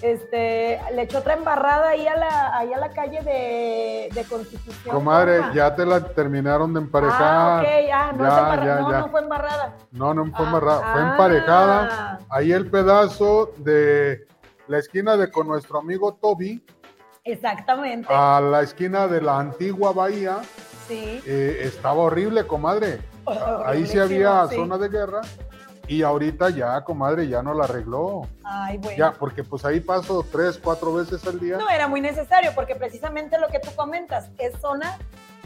este, 0.01 0.79
le 0.93 1.01
echó 1.03 1.19
otra 1.19 1.33
embarrada 1.33 1.89
ahí 1.89 2.05
a 2.07 2.15
la, 2.15 2.57
ahí 2.57 2.71
a 2.73 2.77
la 2.77 2.89
calle 2.89 3.21
de, 3.21 4.09
de 4.13 4.23
Constitución. 4.25 4.93
Comadre, 4.95 5.41
ya 5.53 5.73
te 5.75 5.85
la 5.85 5.99
terminaron 6.03 6.73
de 6.73 6.81
emparejar. 6.81 7.21
Ah, 7.21 7.61
ok, 7.61 7.67
ah, 7.93 8.11
no, 8.15 8.23
Ya, 8.23 8.29
es 8.29 8.37
embarra- 8.37 8.65
ya, 8.65 8.75
no, 8.75 8.91
ya. 8.91 8.99
no 8.99 9.09
fue 9.09 9.21
embarrada. 9.21 9.73
No, 9.91 10.13
no 10.13 10.25
fue 10.25 10.33
Ah, 10.45 10.47
embarrada, 10.47 10.79
fue 10.91 11.01
ah. 11.01 11.09
emparejada. 11.11 12.19
Ahí 12.29 12.51
el 12.51 12.69
pedazo 12.69 13.51
de 13.57 14.27
la 14.67 14.77
esquina 14.79 15.15
de 15.17 15.31
con 15.31 15.47
nuestro 15.47 15.79
amigo 15.79 16.13
Toby 16.13 16.63
Exactamente. 17.31 18.07
a 18.11 18.39
la 18.41 18.61
esquina 18.61 19.07
de 19.07 19.21
la 19.21 19.39
antigua 19.39 19.91
bahía 19.93 20.39
sí. 20.87 21.21
eh, 21.25 21.59
estaba 21.63 22.01
horrible, 22.03 22.45
comadre. 22.47 22.99
Ahí 23.65 23.85
sí 23.85 23.99
había 23.99 24.47
sí. 24.47 24.55
zona 24.55 24.77
de 24.77 24.89
guerra 24.89 25.21
y 25.87 26.01
ahorita 26.03 26.49
ya, 26.49 26.83
comadre, 26.83 27.27
ya 27.27 27.41
no 27.41 27.53
la 27.53 27.63
arregló. 27.65 28.27
Ay, 28.43 28.77
bueno. 28.77 28.97
Ya, 28.97 29.13
porque 29.13 29.43
pues 29.43 29.63
ahí 29.63 29.79
paso 29.79 30.25
tres, 30.29 30.59
cuatro 30.61 30.93
veces 30.93 31.25
al 31.25 31.39
día. 31.39 31.57
No 31.57 31.69
era 31.69 31.87
muy 31.87 32.01
necesario 32.01 32.51
porque 32.55 32.75
precisamente 32.75 33.39
lo 33.39 33.47
que 33.47 33.59
tú 33.59 33.69
comentas 33.75 34.29
es 34.37 34.59
zona, 34.59 34.97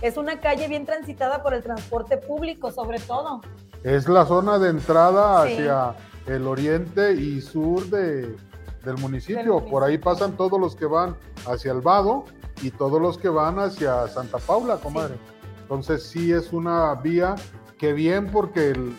es 0.02 0.18
una 0.18 0.40
calle 0.40 0.68
bien 0.68 0.86
transitada 0.88 1.44
por 1.44 1.54
el 1.54 1.62
transporte 1.62 2.18
público, 2.18 2.72
sobre 2.72 3.00
todo. 3.00 3.42
Es 3.84 4.08
la 4.10 4.26
zona 4.26 4.58
de 4.58 4.70
entrada 4.70 5.46
Sí. 5.46 5.54
hacia 5.54 5.94
el 6.26 6.48
oriente 6.48 7.14
y 7.14 7.40
sur 7.42 7.86
de, 7.92 8.36
del 8.84 8.98
municipio. 8.98 9.60
Del 9.60 9.70
Por 9.70 9.84
ahí 9.84 9.98
pasan 9.98 10.38
todos 10.38 10.60
los 10.60 10.76
que 10.76 10.86
van 10.86 11.16
hacia 11.46 11.72
el 11.72 11.82
Vado 11.82 12.26
y 12.62 12.72
todos 12.72 13.02
los 13.02 13.18
que 13.18 13.30
van 13.30 13.60
hacia 13.60 14.08
Santa 14.08 14.38
Paula, 14.38 14.78
comadre. 14.78 15.16
Entonces 15.62 16.04
sí 16.04 16.32
es 16.32 16.52
una 16.54 16.94
vía 16.96 17.36
que 17.78 17.94
bien 17.94 18.30
porque 18.32 18.72
el 18.72 18.94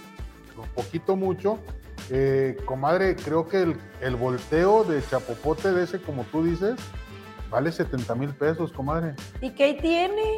un 0.63 0.69
poquito 0.75 1.17
mucho, 1.17 1.59
eh, 2.11 2.57
comadre, 2.65 3.17
creo 3.17 3.47
que 3.47 3.63
el, 3.63 3.77
el 4.01 4.17
volteo 4.17 4.85
de 4.85 5.03
Chapopote 5.05 5.73
de 5.73 5.85
ese, 5.85 6.01
como 6.01 6.25
tú 6.25 6.45
dices, 6.45 6.77
vale 7.51 7.73
70 7.73 8.15
mil 8.15 8.31
pesos, 8.31 8.73
comadre. 8.73 9.15
¿Y 9.41 9.51
qué 9.51 9.75
tiene? 9.75 10.37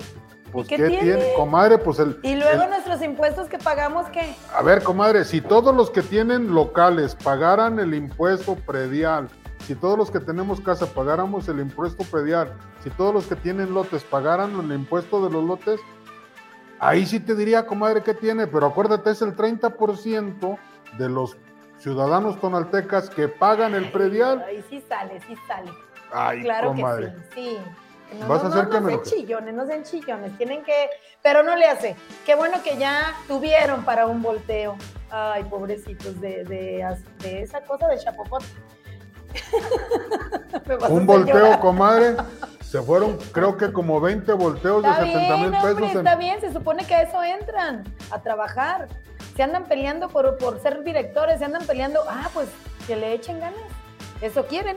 Pues 0.54 0.68
qué 0.68 0.76
¿qué, 0.76 0.88
tiene? 0.88 1.02
tiene? 1.16 1.34
Comadre, 1.34 1.76
pues 1.78 1.98
el... 1.98 2.18
Y 2.22 2.36
luego 2.36 2.62
el- 2.62 2.70
nuestros 2.70 3.02
impuestos 3.02 3.48
que 3.48 3.58
pagamos, 3.58 4.06
¿qué? 4.08 4.34
a 4.56 4.62
ver, 4.62 4.82
comadre, 4.82 5.24
si 5.24 5.40
todos 5.42 5.74
los 5.74 5.90
que 5.90 6.00
tienen 6.00 6.54
locales 6.54 7.14
pagaran 7.16 7.78
el 7.78 7.92
impuesto 7.94 8.54
predial 8.56 9.28
si 9.66 9.74
todos 9.74 9.96
los 9.96 10.10
que 10.10 10.20
tenemos 10.20 10.60
casa 10.60 10.84
pagáramos 10.86 11.48
el 11.48 11.58
impuesto 11.58 12.04
predial, 12.04 12.52
si 12.82 12.90
todos 12.90 13.14
los 13.14 13.26
que 13.26 13.34
tienen 13.34 13.72
lotes 13.72 14.04
pagaran 14.04 14.50
el 14.60 14.72
impuesto 14.72 15.24
de 15.24 15.30
los 15.32 15.42
lotes, 15.42 15.80
ahí 16.78 17.06
sí 17.06 17.18
te 17.18 17.34
diría, 17.34 17.64
comadre, 17.66 18.02
¿qué 18.02 18.12
tiene? 18.12 18.46
Pero 18.46 18.66
acuérdate, 18.66 19.10
es 19.10 19.22
el 19.22 19.34
30% 19.34 20.58
de 20.98 21.08
los 21.08 21.38
ciudadanos 21.78 22.38
tonaltecas 22.42 23.08
que 23.08 23.28
pagan 23.28 23.74
el 23.74 23.90
predial. 23.90 24.42
Ahí 24.46 24.62
sí 24.68 24.84
sale, 24.86 25.18
sí 25.26 25.34
sale. 25.48 25.70
Ay, 26.12 26.42
Claro 26.42 26.68
comadre. 26.68 27.14
que 27.14 27.34
sí, 27.34 27.56
sí. 27.56 27.58
No, 28.20 28.28
Vas 28.28 28.42
no, 28.42 28.48
a 28.48 28.52
hacer 28.52 28.64
no, 28.64 28.70
que 28.70 28.80
no 28.80 28.86
sean 28.88 28.98
lo- 28.98 29.04
chillones, 29.04 29.54
no 29.54 29.66
sean 29.66 29.82
chillones. 29.82 30.36
Tienen 30.38 30.62
que, 30.64 30.90
pero 31.22 31.42
no 31.42 31.56
le 31.56 31.66
hace. 31.66 31.96
Qué 32.26 32.34
bueno 32.34 32.62
que 32.62 32.76
ya 32.76 33.14
tuvieron 33.28 33.84
para 33.84 34.06
un 34.06 34.22
volteo. 34.22 34.76
Ay, 35.10 35.44
pobrecitos 35.44 36.20
de, 36.20 36.44
de, 36.44 36.84
de 37.20 37.42
esa 37.42 37.60
cosa 37.62 37.88
de 37.88 37.96
a 40.82 40.88
Un 40.88 41.06
volteo, 41.06 41.34
llorar. 41.34 41.60
comadre. 41.60 42.16
Se 42.60 42.82
fueron, 42.82 43.18
creo 43.30 43.56
que 43.56 43.72
como 43.72 44.00
20 44.00 44.32
volteos 44.32 44.82
de 44.82 44.88
Está 44.88 45.04
70 45.04 45.36
mil 45.36 45.50
bien, 45.50 45.54
hombre, 45.54 45.74
pesos. 45.74 45.90
en- 45.92 45.98
está 45.98 46.16
bien, 46.16 46.40
se 46.40 46.52
supone 46.52 46.84
que 46.84 46.94
a 46.96 47.02
eso 47.02 47.22
entran, 47.22 47.84
a 48.10 48.20
trabajar. 48.20 48.88
Se 49.36 49.44
andan 49.44 49.64
peleando 49.66 50.08
por, 50.08 50.36
por 50.38 50.60
ser 50.60 50.82
directores, 50.82 51.38
se 51.38 51.44
andan 51.44 51.64
peleando, 51.66 52.00
ah, 52.08 52.28
pues 52.34 52.48
que 52.88 52.96
le 52.96 53.12
echen 53.12 53.38
ganas. 53.38 53.60
Eso 54.20 54.46
quieren. 54.46 54.76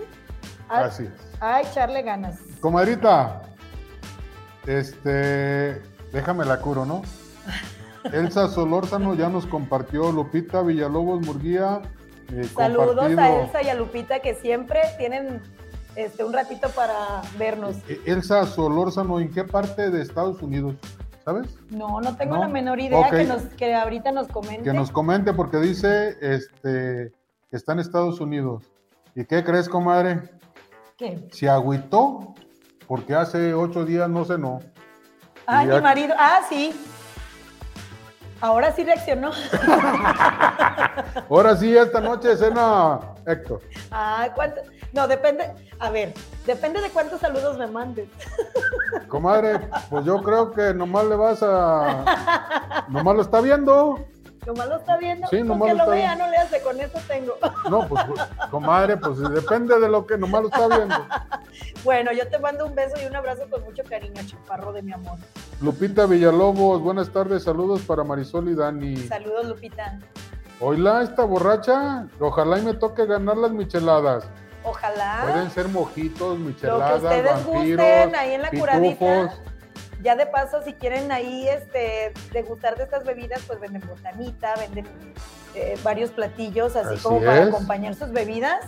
A, 0.69 0.81
Así 0.81 1.05
es. 1.05 1.41
a 1.41 1.61
echarle 1.61 2.03
ganas. 2.03 2.35
Comadrita, 2.59 3.41
este, 4.65 5.81
déjame 6.11 6.45
la 6.45 6.59
curo, 6.59 6.85
¿no? 6.85 7.01
Elsa 8.11 8.47
Solórzano 8.47 9.13
ya 9.15 9.29
nos 9.29 9.45
compartió, 9.45 10.11
Lupita 10.11 10.61
Villalobos 10.61 11.25
Murguía. 11.25 11.81
eh, 12.31 12.43
Saludos 12.45 12.95
compartido. 13.07 13.19
a 13.21 13.41
Elsa 13.43 13.63
y 13.63 13.69
a 13.69 13.75
Lupita 13.75 14.19
que 14.19 14.33
siempre 14.35 14.79
tienen 14.97 15.41
este, 15.95 16.23
un 16.23 16.33
ratito 16.33 16.69
para 16.69 17.21
vernos. 17.37 17.75
Eh, 17.87 18.01
Elsa 18.05 18.45
Solórzano, 18.45 19.19
¿en 19.19 19.31
qué 19.31 19.43
parte 19.43 19.89
de 19.89 20.01
Estados 20.01 20.41
Unidos? 20.41 20.75
¿Sabes? 21.25 21.47
No, 21.69 21.99
no 21.99 22.15
tengo 22.15 22.35
No. 22.35 22.41
la 22.41 22.47
menor 22.47 22.79
idea 22.79 23.09
que, 23.09 23.25
nos, 23.25 23.41
que 23.57 23.75
ahorita 23.75 24.11
nos 24.13 24.29
comente. 24.29 24.63
Que 24.63 24.71
nos 24.73 24.91
comente 24.91 25.33
porque 25.33 25.57
dice 25.57 26.15
este, 26.21 27.11
que 27.49 27.57
está 27.57 27.73
en 27.73 27.79
Estados 27.79 28.21
Unidos. 28.21 28.63
¿Y 29.13 29.25
qué 29.25 29.43
crees, 29.43 29.67
comadre? 29.67 30.21
¿Qué? 30.97 31.27
Se 31.33 31.49
agüitó 31.49 32.33
porque 32.87 33.13
hace 33.15 33.53
ocho 33.53 33.85
días 33.85 34.09
no 34.09 34.25
cenó. 34.25 34.59
Ay, 35.45 35.67
ya- 35.67 35.75
mi 35.75 35.81
marido. 35.81 36.15
Ah, 36.17 36.41
sí. 36.47 36.73
Ahora 38.39 38.71
sí 38.71 38.83
reaccionó. 38.83 39.31
Ahora 41.29 41.55
sí, 41.57 41.75
esta 41.75 41.99
noche 41.99 42.35
cena 42.37 42.99
Héctor. 43.25 43.61
Ah, 43.91 44.27
¿cuánto? 44.35 44.61
No, 44.93 45.07
depende. 45.07 45.51
A 45.79 45.89
ver, 45.89 46.13
depende 46.45 46.81
de 46.81 46.89
cuántos 46.89 47.19
saludos 47.19 47.57
me 47.57 47.65
mandes. 47.67 48.07
Comadre, 49.07 49.59
pues 49.89 50.05
yo 50.05 50.21
creo 50.21 50.51
que 50.51 50.73
nomás 50.73 51.05
le 51.05 51.15
vas 51.15 51.39
a. 51.41 52.85
Nomás 52.89 53.15
lo 53.15 53.21
está 53.23 53.41
viendo. 53.41 54.05
Nomás 54.47 54.69
lo 54.69 54.77
está 54.77 54.95
viendo. 54.95 55.27
Sí, 55.27 55.43
nomás 55.43 55.67
que 55.67 55.73
lo 55.73 55.77
lo 55.79 55.83
está 55.83 55.95
vea, 55.95 56.07
viendo. 56.15 56.25
no 56.25 56.31
le 56.31 56.37
hace, 56.37 56.61
con 56.61 56.79
eso 56.79 56.99
tengo. 57.05 57.33
No, 57.69 57.85
pues, 57.85 58.01
comadre, 58.49 58.95
pues 58.95 59.19
depende 59.19 59.77
de 59.77 59.89
lo 59.89 60.07
que 60.07 60.17
nomás 60.17 60.43
lo 60.43 60.47
está 60.47 60.67
viendo. 60.69 60.95
Bueno, 61.83 62.11
yo 62.11 62.27
te 62.27 62.37
mando 62.39 62.65
un 62.65 62.75
beso 62.75 62.95
y 63.01 63.05
un 63.05 63.15
abrazo 63.15 63.49
con 63.49 63.63
mucho 63.63 63.81
cariño, 63.83 64.21
chaparro 64.25 64.73
de 64.73 64.81
mi 64.81 64.91
amor. 64.93 65.17
Lupita 65.61 66.05
Villalobos, 66.05 66.81
buenas 66.81 67.09
tardes, 67.09 67.43
saludos 67.43 67.81
para 67.81 68.03
Marisol 68.03 68.49
y 68.49 68.55
Dani. 68.55 68.97
Saludos, 68.97 69.45
Lupita. 69.45 69.99
Oíla, 70.59 71.01
esta 71.01 71.23
borracha, 71.23 72.07
ojalá 72.19 72.59
y 72.59 72.61
me 72.63 72.73
toque 72.73 73.05
ganar 73.05 73.37
las 73.37 73.51
micheladas. 73.51 74.27
Ojalá 74.63 75.21
Pueden 75.23 75.49
ser 75.51 75.67
mojitos, 75.69 76.37
lo 76.37 76.45
que 76.45 76.51
micheladas, 76.51 77.03
ustedes 77.03 77.23
vampiros, 77.45 77.85
gusten 77.85 78.15
ahí 78.15 78.33
en 78.33 78.41
la 78.41 78.49
curadita. 78.49 79.33
Ya 80.07 80.15
de 80.15 80.25
paso, 80.25 80.61
si 80.63 80.71
quieren 80.71 81.11
ahí 81.11 81.49
este, 81.49 82.13
degustar 82.31 82.77
de 82.77 82.85
estas 82.85 83.03
bebidas, 83.03 83.41
pues 83.45 83.59
venden 83.59 83.83
botanita, 83.85 84.53
venden 84.55 84.87
eh, 85.53 85.77
varios 85.83 86.11
platillos, 86.11 86.77
así, 86.77 86.93
Así 86.93 87.03
como 87.03 87.19
para 87.19 87.43
acompañar 87.43 87.93
sus 87.93 88.13
bebidas. 88.13 88.63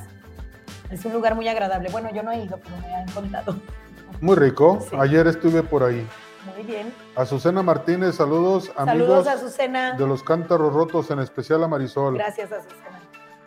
Es 0.91 1.05
un 1.05 1.13
lugar 1.13 1.35
muy 1.35 1.47
agradable. 1.47 1.87
Bueno, 1.91 2.09
yo 2.13 2.23
no 2.23 2.31
he 2.33 2.43
ido, 2.43 2.59
pero 2.61 2.75
me 2.81 2.93
han 2.93 3.07
contado. 3.11 3.55
Muy 4.19 4.35
rico. 4.35 4.79
Sí. 4.81 4.97
Ayer 4.99 5.27
estuve 5.27 5.63
por 5.63 5.81
ahí. 5.83 6.05
Muy 6.57 6.65
bien. 6.65 6.93
Azucena 7.15 7.63
Martínez, 7.63 8.15
saludos, 8.15 8.69
amigos 8.75 9.07
Saludos 9.07 9.27
a 9.27 9.31
Azucena. 9.31 9.93
de 9.93 10.07
los 10.07 10.21
cántaros 10.21 10.73
rotos, 10.73 11.09
en 11.09 11.19
especial 11.19 11.63
a 11.63 11.69
Marisol. 11.69 12.15
Gracias, 12.15 12.51
Azucena. 12.51 12.99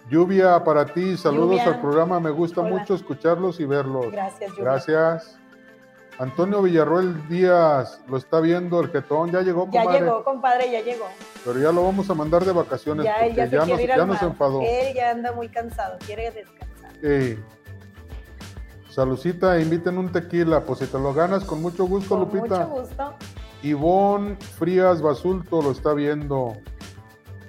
Lluvia 0.09 0.65
para 0.65 0.87
ti, 0.87 1.19
saludos 1.19 1.59
Lluvia. 1.59 1.65
al 1.65 1.81
programa, 1.83 2.21
me 2.21 2.31
gusta 2.31 2.63
Hola. 2.63 2.71
mucho 2.71 2.95
escucharlos 2.95 3.61
y 3.61 3.67
verlos. 3.67 4.11
Gracias, 4.11 4.51
Lluvia. 4.53 4.65
Gracias. 4.65 5.42
Antonio 6.19 6.63
Villarroel 6.63 7.27
Díaz, 7.29 8.01
lo 8.09 8.17
está 8.17 8.41
viendo 8.41 8.81
el 8.81 8.91
jetón, 8.91 9.31
ya 9.33 9.41
llegó, 9.41 9.69
Ya 9.71 9.83
comadre, 9.83 10.01
llegó, 10.05 10.25
compadre, 10.25 10.71
ya 10.71 10.81
llegó. 10.83 11.07
pero 11.45 11.59
ya 11.59 11.73
lo 11.73 11.85
vamos 11.85 12.09
a 12.11 12.15
mandar 12.15 12.45
de 12.45 12.53
vacaciones 12.53 13.05
Ya 13.05 13.17
porque 13.21 13.35
ya 13.35 13.47
se 13.47 13.51
ya, 13.57 13.67
nos, 13.67 13.81
ir 13.81 13.89
ya 13.89 14.05
nos 14.07 14.23
enfadó. 14.23 14.61
Él 14.63 14.95
ya 14.95 15.11
anda 15.11 15.33
muy 15.33 15.49
cansado, 15.49 15.97
quiere 16.07 16.31
descansar. 16.31 16.93
Salucita, 18.91 19.59
inviten 19.59 19.97
un 19.97 20.13
tequila, 20.13 20.61
pues 20.61 20.81
si 20.81 20.87
te 20.87 20.99
lo 20.99 21.15
ganas, 21.15 21.45
con 21.45 21.63
mucho 21.63 21.87
gusto, 21.87 22.11
Con 22.11 22.21
Lupita. 22.21 22.67
mucho 22.67 22.83
gusto. 22.83 23.15
Ivonne 23.63 24.37
Frías 24.59 25.01
Basulto 25.01 25.63
lo 25.63 25.71
está 25.71 25.95
viendo. 25.95 26.53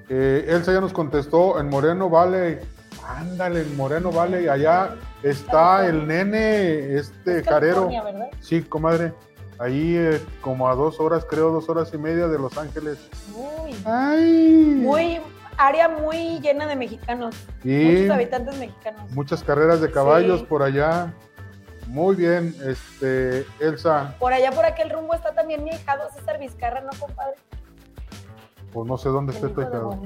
Eh, 0.10 0.46
Elsa 0.48 0.72
ya 0.72 0.80
nos 0.80 0.94
contestó, 0.94 1.60
en 1.60 1.70
Moreno 1.70 2.10
Valley. 2.10 2.60
Ándale, 3.08 3.62
en 3.62 3.76
Moreno 3.78 4.12
Valley, 4.12 4.48
allá 4.48 4.96
está 5.22 5.86
el 5.86 6.08
nene, 6.08 6.96
este 6.96 7.40
Es 7.40 7.48
carero. 7.48 7.88
¿verdad? 7.88 8.30
Sí, 8.40 8.62
comadre. 8.62 9.14
Ahí 9.60 9.96
eh, 9.98 10.22
como 10.42 10.68
a 10.68 10.76
dos 10.76 11.00
horas, 11.00 11.26
creo, 11.30 11.52
dos 11.52 11.70
horas 11.70 11.92
y 11.94 11.98
media 11.98 12.28
de 12.28 12.40
Los 12.40 12.58
Ángeles. 12.58 12.98
Muy, 13.36 13.76
¡Ay! 13.86 14.76
muy, 14.82 15.22
área 15.58 15.88
muy 15.88 16.40
llena 16.40 16.66
de 16.66 16.76
mexicanos. 16.76 17.36
y 17.64 17.86
Muchos 17.86 18.10
habitantes 18.12 18.58
mexicanos. 18.58 19.12
muchas 19.12 19.44
carreras 19.44 19.80
de 19.82 19.92
caballos 19.92 20.40
Sí. 20.42 20.46
por 20.48 20.64
allá. 20.64 21.14
Muy 21.88 22.16
bien, 22.16 22.56
este, 22.66 23.46
Elsa, 23.60 24.16
Por 24.18 24.32
allá, 24.34 24.52
por 24.52 24.66
aquel 24.66 24.90
rumbo 24.90 25.14
está 25.14 25.34
también 25.36 25.64
mi 25.66 25.70
hijado 25.72 26.10
César 26.16 26.40
Vizcarra, 26.40 26.82
¿no, 26.82 26.90
compadre? 26.98 27.36
pues 28.72 28.88
no 28.88 28.98
sé 28.98 29.10
dónde 29.10 29.34
está 29.34 29.50
tu 29.50 29.62
hijado. 29.62 30.00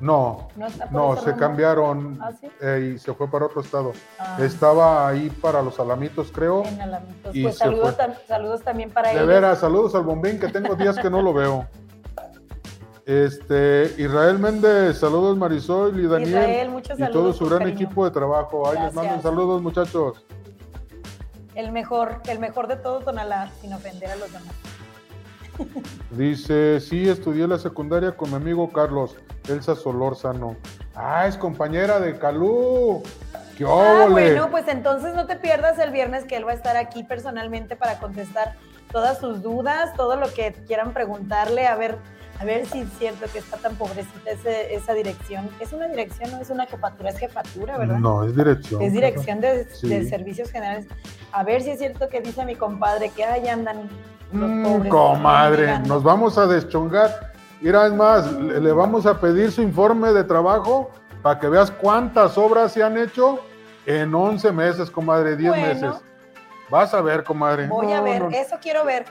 No, 0.00 0.48
No, 0.90 1.16
se 1.16 1.34
cambiaron 1.36 2.18
¿Ah, 2.22 2.30
sí? 2.40 2.48
eh, 2.62 2.92
y 2.94 2.98
se 2.98 3.12
fue 3.12 3.30
para 3.30 3.46
otro 3.46 3.60
estado. 3.60 3.92
Ah, 4.18 4.38
Estaba 4.40 5.06
ahí 5.06 5.28
para 5.28 5.60
los 5.62 5.78
alamitos, 5.78 6.30
creo. 6.32 6.64
en 6.64 6.80
Alamitos. 6.80 7.36
y 7.36 7.42
Pues 7.42 7.58
saludos, 7.58 7.96
tam- 7.98 8.14
saludos 8.26 8.62
también 8.62 8.90
para 8.90 9.10
De 9.10 9.16
ellos. 9.16 9.26
veras, 9.26 9.58
saludos 9.58 9.94
al 9.94 10.02
bombín, 10.04 10.40
que 10.40 10.48
tengo 10.48 10.74
días 10.74 10.96
que 10.98 11.10
no 11.10 11.20
lo 11.20 11.34
veo. 11.34 11.66
Este, 13.06 13.92
Israel 13.98 14.38
Méndez, 14.38 14.98
saludos 14.98 15.36
Marisol 15.36 15.98
y 15.98 16.06
Daniel. 16.06 16.28
Israel, 16.28 16.70
muchos 16.70 16.98
y 16.98 17.02
saludos. 17.02 17.22
todo 17.22 17.32
su 17.32 17.46
gran 17.46 17.58
cariño. 17.60 17.76
equipo 17.76 18.04
de 18.04 18.10
trabajo. 18.12 18.70
Ay, 18.70 18.78
les 18.84 18.94
mando 18.94 19.20
saludos, 19.20 19.60
muchachos. 19.62 20.24
El 21.54 21.72
mejor, 21.72 22.20
el 22.28 22.38
mejor 22.38 22.68
de 22.68 22.76
todo 22.76 23.00
Tonalá, 23.00 23.50
sin 23.60 23.72
ofender 23.74 24.10
a 24.12 24.16
los 24.16 24.32
demás. 24.32 24.54
Dice, 26.10 26.80
sí, 26.80 27.08
estudié 27.08 27.46
la 27.46 27.58
secundaria 27.58 28.12
con 28.16 28.30
mi 28.30 28.36
amigo 28.36 28.72
Carlos, 28.72 29.16
Elsa 29.48 29.74
Solórzano. 29.76 30.56
Ah, 30.94 31.26
es 31.26 31.36
compañera 31.36 32.00
de 32.00 32.18
Calú. 32.18 33.02
¡Qué 33.56 33.64
Ah, 33.68 34.06
bueno, 34.10 34.50
pues 34.50 34.66
entonces 34.68 35.14
no 35.14 35.26
te 35.26 35.36
pierdas 35.36 35.78
el 35.78 35.90
viernes 35.90 36.24
que 36.24 36.36
él 36.36 36.46
va 36.46 36.52
a 36.52 36.54
estar 36.54 36.76
aquí 36.76 37.04
personalmente 37.04 37.76
para 37.76 37.98
contestar 37.98 38.54
todas 38.90 39.18
sus 39.18 39.42
dudas, 39.42 39.94
todo 39.96 40.16
lo 40.16 40.32
que 40.32 40.52
quieran 40.66 40.92
preguntarle, 40.92 41.66
a 41.66 41.76
ver, 41.76 41.96
a 42.40 42.44
ver 42.44 42.64
si 42.66 42.80
es 42.80 42.88
cierto 42.98 43.26
que 43.30 43.38
está 43.38 43.58
tan 43.58 43.76
pobrecita 43.76 44.30
ese- 44.30 44.74
esa 44.74 44.94
dirección. 44.94 45.48
Es 45.60 45.72
una 45.74 45.86
dirección, 45.88 46.30
no 46.32 46.40
es 46.40 46.48
una 46.50 46.66
jefatura, 46.66 47.10
es 47.10 47.18
jefatura, 47.18 47.76
¿verdad? 47.78 47.98
No, 47.98 48.24
es 48.24 48.34
dirección. 48.34 48.80
Es 48.82 48.92
dirección 48.94 49.40
de, 49.40 49.66
Sí. 49.72 49.88
de 49.88 50.08
servicios 50.08 50.50
generales. 50.50 50.86
A 51.32 51.44
ver 51.44 51.62
si 51.62 51.70
es 51.70 51.78
cierto 51.78 52.08
que 52.08 52.20
dice 52.22 52.44
mi 52.46 52.56
compadre 52.56 53.10
que 53.10 53.24
ahí 53.24 53.46
andan 53.46 53.88
los 54.32 54.48
Mm, 54.50 54.62
pobres. 54.64 54.90
comadre, 54.92 55.78
nos 55.80 56.02
vamos 56.02 56.38
a 56.38 56.46
deschongar. 56.46 57.32
Mira, 57.60 57.86
es 57.86 57.92
más, 57.92 58.30
le, 58.32 58.60
le 58.60 58.72
vamos 58.72 59.04
a 59.06 59.20
pedir 59.20 59.50
su 59.52 59.60
informe 59.62 60.12
de 60.12 60.24
trabajo 60.24 60.90
para 61.22 61.38
que 61.38 61.48
veas 61.48 61.70
cuántas 61.70 62.38
obras 62.38 62.72
se 62.72 62.82
han 62.82 62.96
hecho 62.96 63.40
en 63.86 64.14
11 64.14 64.50
meses, 64.52 64.90
comadre, 64.90 65.36
10 65.36 65.50
Bueno. 65.50 65.66
meses. 65.66 66.02
Vas 66.70 66.94
a 66.94 67.00
ver, 67.02 67.24
comadre. 67.24 67.66
Voy 67.66 67.92
a 67.92 68.00
ver, 68.00 68.22
no, 68.22 68.30
eso 68.30 68.56
quiero 68.62 68.84
ver. 68.84 69.04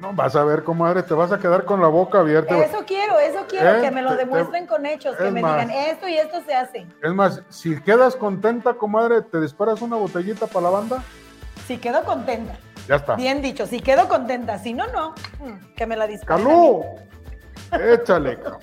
no, 0.00 0.12
vas 0.14 0.34
a 0.36 0.42
ver, 0.42 0.64
comadre, 0.64 1.02
te 1.02 1.12
vas 1.12 1.30
a 1.32 1.38
quedar 1.38 1.64
con 1.66 1.80
la 1.82 1.86
boca 1.88 2.20
abierta. 2.20 2.56
Eso 2.64 2.78
quiero, 2.86 3.18
eso 3.18 3.44
quiero, 3.46 3.76
Eh, 3.76 3.82
que 3.82 3.90
me 3.90 4.00
lo 4.00 4.10
te- 4.10 4.16
demuestren 4.16 4.66
con 4.66 4.86
hechos, 4.86 5.14
que 5.16 5.30
me 5.30 5.42
más. 5.42 5.52
digan 5.52 5.70
esto 5.70 6.08
y 6.08 6.16
esto 6.16 6.40
se 6.46 6.54
hace. 6.54 6.86
Es 7.02 7.12
más, 7.12 7.42
si 7.50 7.78
quedas 7.82 8.16
contenta, 8.16 8.72
comadre, 8.74 9.20
te 9.20 9.38
disparas 9.38 9.82
una 9.82 9.96
botellita 9.96 10.46
para 10.46 10.62
la 10.62 10.70
banda, 10.70 11.02
Si 11.66 11.76
quedo 11.76 12.02
contenta. 12.04 12.54
Ya 12.88 12.96
está. 12.96 13.14
Bien 13.16 13.40
dicho, 13.42 13.66
si 13.66 13.80
quedo 13.80 14.08
contenta, 14.08 14.58
si 14.58 14.72
no, 14.74 14.86
no, 14.88 15.10
mm, 15.40 15.74
que 15.76 15.86
me 15.86 15.96
la 15.96 16.06
disparen. 16.06 16.44
¡Calú! 16.46 16.84
Échale, 17.72 18.38
cabrón. 18.38 18.60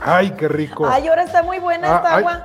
Ay, 0.00 0.30
qué 0.32 0.48
rico. 0.48 0.86
Ay, 0.86 1.06
ahora 1.08 1.22
está 1.24 1.42
muy 1.42 1.58
buena 1.58 1.92
Ah, 1.92 1.96
esta 1.96 2.14
ay. 2.16 2.18
agua. 2.20 2.44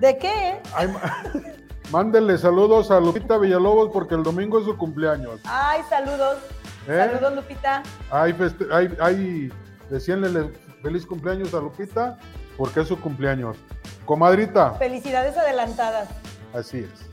¿De 0.00 0.18
qué? 0.18 0.60
Ay, 0.74 0.88
Mándenle 1.90 2.38
saludos 2.38 2.90
a 2.92 3.00
Lupita 3.00 3.36
Villalobos 3.36 3.90
porque 3.92 4.14
el 4.14 4.22
domingo 4.22 4.58
es 4.60 4.64
su 4.64 4.76
cumpleaños. 4.76 5.40
Ay, 5.44 5.80
saludos. 5.88 6.38
¿eh? 6.86 7.08
Saludos, 7.10 7.34
Lupita. 7.34 7.82
Ay, 8.10 8.32
feste- 8.32 8.68
ay, 8.72 8.96
ay, 9.00 9.52
decíanle 9.88 10.52
feliz 10.82 11.04
cumpleaños 11.04 11.52
a 11.52 11.58
Lupita 11.58 12.16
porque 12.56 12.80
es 12.80 12.88
su 12.88 13.00
cumpleaños. 13.00 13.56
Comadrita, 14.04 14.72
Felicidades 14.74 15.36
adelantadas. 15.36 16.08
así 16.54 16.78
es. 16.78 17.10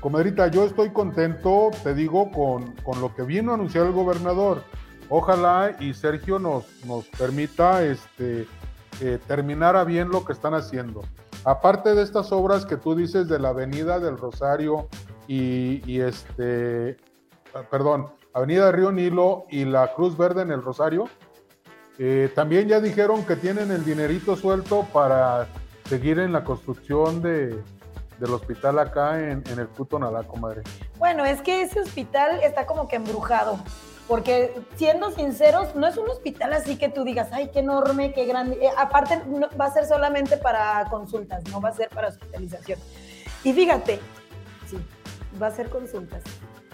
Comadrita, 0.00 0.46
yo 0.48 0.64
estoy 0.64 0.90
contento, 0.90 1.70
te 1.82 1.92
digo, 1.92 2.30
con, 2.30 2.72
con 2.84 3.00
lo 3.00 3.14
que 3.14 3.22
vino 3.22 3.50
a 3.50 3.54
anunciar 3.54 3.86
el 3.86 3.92
gobernador. 3.92 4.62
Ojalá 5.08 5.74
y 5.80 5.94
Sergio 5.94 6.38
nos, 6.38 6.64
nos 6.84 7.06
permita 7.06 7.82
este, 7.82 8.46
eh, 9.00 9.18
terminar 9.26 9.74
a 9.74 9.84
bien 9.84 10.10
lo 10.10 10.24
que 10.24 10.32
están 10.32 10.54
haciendo. 10.54 11.02
Aparte 11.44 11.94
de 11.94 12.02
estas 12.02 12.30
obras 12.30 12.66
que 12.66 12.76
tú 12.76 12.94
dices 12.94 13.28
de 13.28 13.38
la 13.38 13.48
Avenida 13.48 13.98
del 13.98 14.18
Rosario 14.18 14.88
y, 15.26 16.00
este, 16.00 16.96
ah, 17.54 17.62
perdón, 17.70 18.08
Avenida 18.34 18.70
Río 18.70 18.92
Nilo 18.92 19.46
y 19.50 19.64
la 19.64 19.94
Cruz 19.94 20.16
Verde 20.16 20.42
en 20.42 20.52
el 20.52 20.62
Rosario, 20.62 21.08
eh, 21.98 22.30
también 22.34 22.68
ya 22.68 22.80
dijeron 22.80 23.24
que 23.24 23.34
tienen 23.34 23.72
el 23.72 23.84
dinerito 23.84 24.36
suelto 24.36 24.86
para 24.92 25.48
seguir 25.88 26.18
en 26.18 26.32
la 26.32 26.44
construcción 26.44 27.22
de, 27.22 27.62
del 28.18 28.32
hospital 28.34 28.78
acá 28.78 29.18
en, 29.20 29.42
en 29.50 29.58
el 29.58 29.68
Cuto 29.68 29.98
Nalá, 29.98 30.22
comadre. 30.24 30.62
Bueno, 30.98 31.24
es 31.24 31.40
que 31.42 31.62
ese 31.62 31.80
hospital 31.80 32.40
está 32.42 32.66
como 32.66 32.88
que 32.88 32.96
embrujado. 32.96 33.58
Porque 34.08 34.58
siendo 34.76 35.10
sinceros, 35.10 35.74
no 35.74 35.86
es 35.86 35.98
un 35.98 36.08
hospital 36.08 36.54
así 36.54 36.76
que 36.78 36.88
tú 36.88 37.04
digas, 37.04 37.28
ay, 37.30 37.50
qué 37.52 37.58
enorme, 37.58 38.14
qué 38.14 38.24
grande. 38.24 38.56
Eh, 38.64 38.70
aparte, 38.78 39.22
no- 39.26 39.50
va 39.60 39.66
a 39.66 39.70
ser 39.72 39.84
solamente 39.84 40.38
para 40.38 40.86
consultas, 40.88 41.44
no 41.50 41.60
va 41.60 41.68
a 41.68 41.72
ser 41.72 41.90
para 41.90 42.08
hospitalización. 42.08 42.78
Y 43.44 43.52
fíjate, 43.52 44.00
sí, 44.66 44.78
va 45.40 45.48
a 45.48 45.50
ser 45.50 45.68
consultas, 45.68 46.22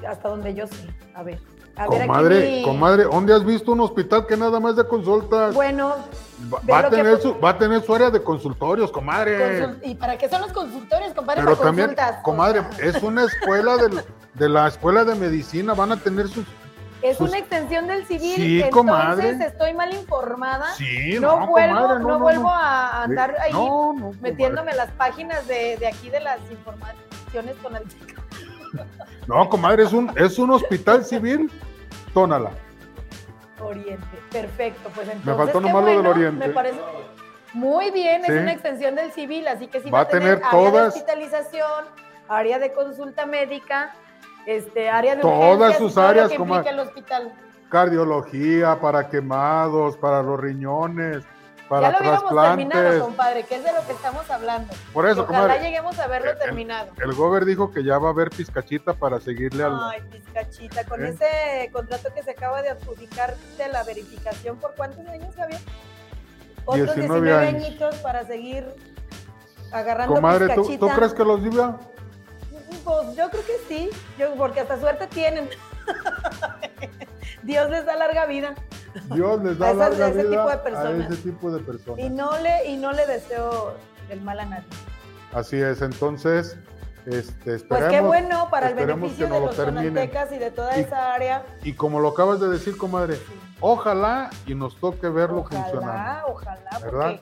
hasta 0.06 0.28
donde 0.28 0.54
yo 0.54 0.68
sé. 0.68 0.86
A 1.14 1.24
ver, 1.24 1.40
a 1.76 1.88
ver 1.88 2.02
aquí 2.02 2.06
Comadre, 2.08 2.50
mi- 2.50 2.62
comadre, 2.62 3.04
¿dónde 3.04 3.34
has 3.34 3.44
visto 3.44 3.72
un 3.72 3.80
hospital 3.80 4.26
que 4.26 4.36
nada 4.36 4.60
más 4.60 4.76
de 4.76 4.86
consultas? 4.86 5.54
Bueno, 5.54 5.94
va, 6.70 6.78
a 6.78 6.84
que 6.90 6.96
tener 6.96 7.20
su, 7.20 7.38
va 7.40 7.50
a 7.50 7.58
tener 7.58 7.82
su 7.82 7.94
área 7.94 8.10
de 8.10 8.22
consultorios, 8.22 8.90
comadre. 8.92 9.60
consul- 9.60 9.78
¿y 9.82 9.94
para 9.94 10.16
qué 10.16 10.28
son 10.28 10.40
los 10.42 10.52
consultorios, 10.52 11.12
compadre? 11.14 11.42
Pero 11.42 11.56
para 11.56 11.66
también, 11.68 11.88
consultas. 11.88 12.22
comadre, 12.22 12.62
es 12.82 13.02
una 13.02 13.24
escuela 13.24 13.76
del- 13.76 14.02
de 14.34 14.48
la 14.48 14.68
escuela 14.68 15.04
de 15.04 15.14
medicina, 15.16 15.74
van 15.74 15.92
a 15.92 15.96
tener 15.96 16.28
sus... 16.28 16.44
es 17.02 17.20
una 17.20 17.38
extensión 17.38 17.86
del 17.86 18.06
civil, 18.06 18.34
Sí, 18.36 18.56
entonces 18.62 18.70
comadre. 18.72 19.30
estoy 19.46 19.74
mal 19.74 19.92
informada. 19.94 20.72
Sí, 20.74 21.18
no, 21.20 21.40
no, 21.40 21.46
vuelvo, 21.48 21.74
comadre, 21.80 22.00
no, 22.04 22.18
vuelvo 22.18 22.48
a 22.48 23.02
andar 23.02 23.36
ahí 23.40 23.52
no, 23.52 23.68
comadre. 23.68 24.18
metiéndome 24.22 24.74
las 24.74 24.90
páginas 24.92 25.46
de, 25.46 25.76
de 25.76 25.86
aquí 25.86 26.08
de 26.10 26.20
las 26.20 26.38
informaciones 26.50 27.56
con 27.62 27.76
el 27.76 27.82
No, 29.26 29.48
comadre, 29.48 29.84
es 29.84 29.92
un, 29.92 30.10
es 30.16 30.38
un 30.38 30.50
hospital 30.50 31.04
civil, 31.04 31.50
tónala. 32.12 32.50
Oriente. 33.60 34.04
Perfecto, 34.30 34.90
pues 34.94 35.08
entonces. 35.08 35.36
faltó 35.36 35.60
qué 35.60 35.66
nomás 35.66 35.82
lo 35.84 35.88
del 35.90 35.96
bueno, 35.96 36.10
Oriente. 36.10 36.48
Me 36.48 36.52
parece 36.52 36.80
muy 37.54 37.90
bien, 37.90 38.22
Sí. 38.24 38.32
es 38.32 38.42
una 38.42 38.52
extensión 38.52 38.94
del 38.94 39.12
civil, 39.12 39.46
así 39.48 39.68
que 39.68 39.80
sí 39.80 39.90
Va 39.90 39.98
va, 39.98 40.04
a 40.04 40.08
tener 40.08 40.42
área 40.44 40.70
de 40.70 40.88
hospitalización, 40.88 41.84
área 42.28 42.58
de 42.58 42.72
consulta 42.72 43.26
médica, 43.26 43.94
este, 44.46 44.90
área 44.90 45.14
de 45.16 45.22
Todas 45.22 45.78
sus 45.78 45.96
áreas, 45.96 46.32
implica 46.32 46.70
el 46.70 46.80
hospital. 46.80 47.32
Cardiología, 47.70 48.78
para 48.80 49.08
quemados, 49.08 49.96
para 49.96 50.22
los 50.22 50.38
riñones, 50.38 51.24
para 51.80 51.92
ya 51.92 51.92
lo 51.92 51.98
hubiéramos 52.00 52.42
terminado, 52.56 53.00
compadre, 53.04 53.42
que 53.44 53.56
es 53.56 53.64
de 53.64 53.72
lo 53.72 53.86
que 53.86 53.92
estamos 53.92 54.30
hablando. 54.30 54.72
Por 54.92 55.08
eso, 55.08 55.22
Ojalá 55.22 55.40
comadre. 55.42 55.62
lleguemos 55.62 55.98
a 55.98 56.06
verlo 56.06 56.30
El- 56.32 56.38
terminado. 56.38 56.90
El 57.02 57.12
gober 57.14 57.44
dijo 57.44 57.70
que 57.72 57.84
ya 57.84 57.98
va 57.98 58.08
a 58.08 58.12
haber 58.12 58.30
pizcachita 58.30 58.94
para 58.94 59.20
seguirle 59.20 59.64
al... 59.64 59.78
Ay, 59.90 60.00
pizcachita, 60.10 60.84
con 60.84 61.04
¿Eh? 61.04 61.08
ese 61.10 61.70
contrato 61.72 62.08
que 62.14 62.22
se 62.22 62.30
acaba 62.32 62.62
de 62.62 62.70
adjudicar 62.70 63.34
de 63.58 63.68
la 63.68 63.82
verificación, 63.84 64.56
¿por 64.58 64.74
cuántos 64.74 65.06
años, 65.08 65.34
Javier? 65.34 65.60
Otros 66.66 66.94
19 66.94 67.20
19 67.30 67.46
años. 67.48 67.64
añitos 67.64 67.96
para 67.96 68.24
seguir 68.26 68.66
agarrando 69.72 70.14
Comadre, 70.14 70.48
¿tú, 70.54 70.62
pizcachita. 70.62 70.86
tú 70.86 70.92
crees 70.94 71.12
que 71.14 71.24
los 71.24 71.40
libra? 71.40 71.76
Pues 72.84 73.16
yo 73.16 73.30
creo 73.30 73.42
que 73.44 73.58
sí, 73.68 73.90
yo, 74.18 74.34
porque 74.34 74.60
hasta 74.60 74.78
suerte 74.78 75.06
tienen. 75.06 75.48
Dios 77.44 77.70
les 77.70 77.84
da 77.86 77.96
larga 77.96 78.26
vida 78.26 78.54
Dios 79.12 79.42
les 79.42 79.58
da 79.58 79.66
A 79.66 79.70
esas- 79.72 79.90
larga 79.90 80.06
a 80.06 80.08
ese 80.08 80.18
vida 80.18 80.30
tipo 80.30 80.48
de 80.70 80.76
a 80.76 80.90
ese 81.08 81.16
tipo 81.22 81.50
de 81.50 81.60
personas. 81.60 82.00
y 82.04 82.10
no 82.10 82.38
le, 82.38 82.66
y 82.66 82.76
no 82.76 82.92
le 82.92 83.06
deseo 83.06 83.74
el 84.10 84.20
mal 84.20 84.38
a 84.40 84.44
nadie. 84.46 84.64
Así 85.32 85.60
es, 85.60 85.82
entonces, 85.82 86.56
este, 87.06 87.56
esperemos. 87.56 87.66
Pues 87.68 87.84
qué 87.90 88.00
bueno 88.00 88.48
para 88.50 88.68
el 88.68 88.74
beneficio 88.74 89.26
que 89.26 89.32
de 89.34 89.40
los 89.40 89.56
tonaltecas 89.56 90.32
y 90.32 90.38
de 90.38 90.50
toda 90.52 90.76
Y- 90.78 90.82
esa 90.82 91.12
área. 91.12 91.44
Y 91.64 91.72
como 91.74 91.98
lo 92.00 92.10
acabas 92.10 92.38
de 92.40 92.48
decir, 92.48 92.76
comadre, 92.76 93.18
ojalá 93.60 94.30
y 94.46 94.54
nos 94.54 94.76
toque 94.78 95.08
verlo 95.08 95.42
funcionando. 95.42 95.80
Ojalá, 95.88 96.24
ojalá, 96.28 96.70
porque, 96.72 96.84
¿Verdad? 96.84 97.20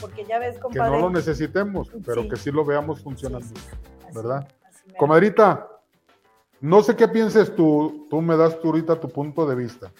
porque 0.00 0.24
ya 0.24 0.38
ves, 0.40 0.54
Que 0.56 0.60
compadre. 0.62 0.90
no 0.90 0.98
lo 0.98 1.10
necesitemos, 1.10 1.88
pero 2.04 2.22
Sí. 2.22 2.28
que 2.28 2.36
sí 2.36 2.50
lo 2.50 2.64
veamos 2.64 3.00
funcionando. 3.02 3.46
sí, 3.46 3.54
sí, 3.54 3.70
así, 4.06 4.14
¿verdad? 4.16 4.48
así. 4.68 4.92
Comadrita, 4.98 5.68
no 6.60 6.82
sé 6.82 6.96
qué 6.96 7.08
pienses 7.08 7.54
tú, 7.54 8.06
tú 8.10 8.20
me 8.20 8.36
das 8.36 8.60
tú 8.60 8.68
ahorita 8.68 9.00
tu 9.00 9.08
punto 9.08 9.46
de 9.46 9.54
vista. 9.54 9.92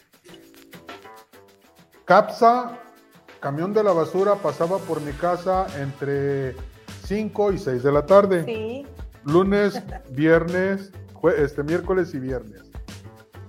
Capsa, 2.04 2.78
camión 3.40 3.72
de 3.72 3.84
la 3.84 3.92
basura, 3.92 4.34
pasaba 4.36 4.78
por 4.78 5.00
mi 5.00 5.12
casa 5.12 5.66
entre 5.78 6.56
5 7.04 7.52
y 7.52 7.58
6 7.58 7.82
de 7.82 7.92
la 7.92 8.06
tarde. 8.06 8.44
Sí, 8.44 8.86
Lunes, 9.24 9.82
viernes, 10.10 10.90
este 11.36 11.62
miércoles 11.62 12.14
y 12.14 12.18
viernes. 12.18 12.62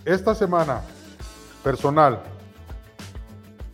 Esta 0.05 0.35
semana, 0.35 0.81
personal. 1.63 2.21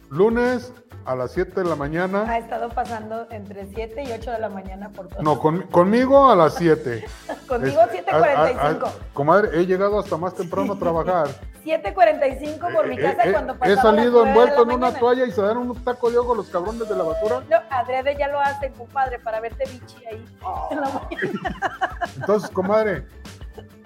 Lunes 0.09 0.71
a 1.05 1.15
las 1.15 1.31
7 1.31 1.61
de 1.61 1.65
la 1.67 1.73
ha 1.73 1.75
mañana. 1.75 2.37
estado 2.37 2.69
pasando 2.69 3.27
entre 3.29 3.67
7 3.67 4.03
y 4.03 4.11
8 4.11 4.31
de 4.31 4.39
la 4.39 4.49
mañana 4.49 4.89
por 4.89 5.07
todo. 5.07 5.21
No, 5.21 5.39
con- 5.39 5.61
conmigo 5.63 6.29
a 6.29 6.35
las 6.35 6.55
7. 6.55 7.05
Conmigo 7.47 7.81
Este, 7.81 8.09
a- 8.11 8.17
a- 8.17 8.49
7.45. 8.49 8.87
a- 8.87 8.91
Comadre, 9.13 9.49
he 9.59 9.65
llegado 9.65 9.99
hasta 9.99 10.17
más 10.17 10.33
temprano 10.33 10.73
a 10.73 10.79
trabajar. 10.79 11.27
7.45 11.65 12.71
por 12.73 12.87
mi 12.87 12.95
Eh, 12.95 13.01
casa 13.01 13.23
eh, 13.23 13.31
cuando 13.31 13.55
he 13.63 13.75
salido 13.75 14.19
las 14.21 14.29
envuelto 14.29 14.63
en 14.63 14.71
una 14.71 14.93
toalla 14.93 15.25
y 15.25 15.31
se 15.31 15.41
dan 15.41 15.57
un 15.57 15.75
taco 15.83 16.11
de 16.11 16.17
ojo 16.19 16.35
los 16.35 16.47
cabrones 16.49 16.87
de 16.87 16.95
la 16.95 17.03
basura. 17.03 17.41
No, 17.49 17.57
Adrede 17.71 18.15
ya 18.17 18.27
lo 18.27 18.39
hace, 18.39 18.71
compadre, 18.71 19.17
para 19.19 19.39
verte 19.39 19.63
bichi 19.71 20.05
ahí 20.05 20.25
en 20.71 20.81
la 20.81 20.89
mañana. 20.89 21.99
Entonces, 22.17 22.49
comadre, 22.51 23.05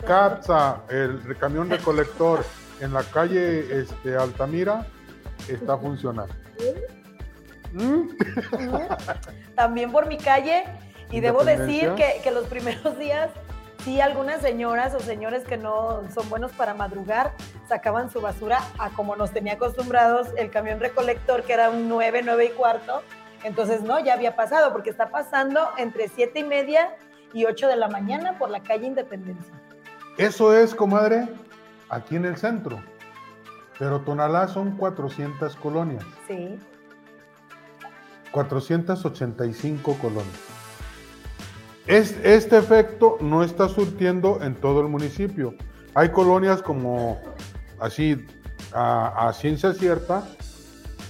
Capsa, 0.06 0.82
el 0.90 1.38
camión 1.40 1.70
recolector 1.70 2.44
en 2.82 2.94
la 2.94 3.04
calle 3.04 3.80
este, 3.82 4.16
Altamira, 4.18 4.86
está 5.48 5.78
funcionando. 5.78 6.34
¿Mm? 7.74 8.10
También 9.56 9.92
por 9.92 10.08
mi 10.08 10.18
calle. 10.18 10.64
Y 11.12 11.22
debo 11.22 11.44
decir 11.44 11.94
que, 11.96 12.22
que 12.24 12.32
los 12.32 12.46
primeros 12.46 12.98
días, 13.00 13.32
sí, 13.84 14.00
algunas 14.00 14.42
señoras 14.42 14.94
o 14.94 15.00
señores 15.00 15.44
que 15.44 15.58
no 15.58 16.04
son 16.14 16.30
buenos 16.30 16.52
para 16.52 16.76
madrugar, 16.76 17.34
sacaban 17.68 18.12
su 18.12 18.22
basura 18.22 18.60
a 18.78 18.90
como 18.92 19.16
nos 19.16 19.32
tenía 19.32 19.54
acostumbrados 19.54 20.28
el 20.38 20.52
camión 20.52 20.80
recolector, 20.80 21.44
que 21.44 21.54
era 21.54 21.72
un 21.72 21.90
9, 21.90 22.22
9 22.24 22.46
y 22.46 22.50
cuarto. 22.50 23.02
Entonces, 23.44 23.82
no, 23.82 24.00
ya 24.00 24.14
había 24.14 24.36
pasado, 24.36 24.72
porque 24.72 24.90
está 24.90 25.10
pasando 25.10 25.70
entre 25.78 26.10
7 26.10 26.40
y 26.40 26.44
media 26.44 26.96
y 27.34 27.46
8 27.46 27.68
de 27.68 27.76
la 27.76 27.88
mañana 27.88 28.38
por 28.38 28.50
la 28.50 28.62
calle 28.62 28.86
Independencia. 28.86 29.54
Eso 30.18 30.54
es, 30.54 30.76
comadre, 30.76 31.28
aquí 31.90 32.18
en 32.18 32.26
el 32.26 32.38
centro. 32.38 32.84
Pero 33.78 34.02
Tonalá 34.02 34.48
son 34.48 34.76
400 34.76 35.56
colonias, 35.56 36.04
Sí. 36.28 36.60
485 38.32 39.94
colonias. 40.02 40.26
Es, 41.88 42.16
este 42.24 42.58
efecto 42.58 43.18
no 43.20 43.44
está 43.44 43.68
surtiendo 43.68 44.40
en 44.44 44.56
todo 44.56 44.82
el 44.82 44.88
municipio. 44.88 45.56
Hay 45.96 46.10
colonias 46.10 46.62
como 46.62 47.20
así, 47.80 48.26
a, 48.74 49.32
ciencia 49.34 49.74
cierta, 49.74 50.24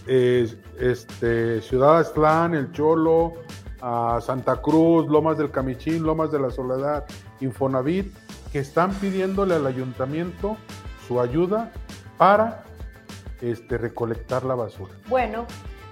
es- 0.08 0.56
este, 0.80 1.62
Ciudad 1.62 1.98
Aztlán, 2.00 2.54
El 2.56 2.72
Cholo, 2.72 3.34
a 3.82 4.20
Santa 4.22 4.62
Cruz, 4.62 5.08
Lomas 5.10 5.38
del 5.38 5.52
Camichín, 5.52 6.04
Lomas 6.04 6.32
de 6.32 6.40
la 6.40 6.50
Soledad, 6.52 7.06
Infonavit, 7.42 8.14
que 8.54 8.60
están 8.60 8.92
pidiéndole 8.94 9.56
al 9.56 9.68
ayuntamiento 9.68 10.56
su 11.08 11.20
ayuda 11.20 11.72
para 12.18 12.64
este, 13.42 13.78
recolectar 13.78 14.44
la 14.46 14.56
basura. 14.56 14.94
Bueno, 15.08 15.46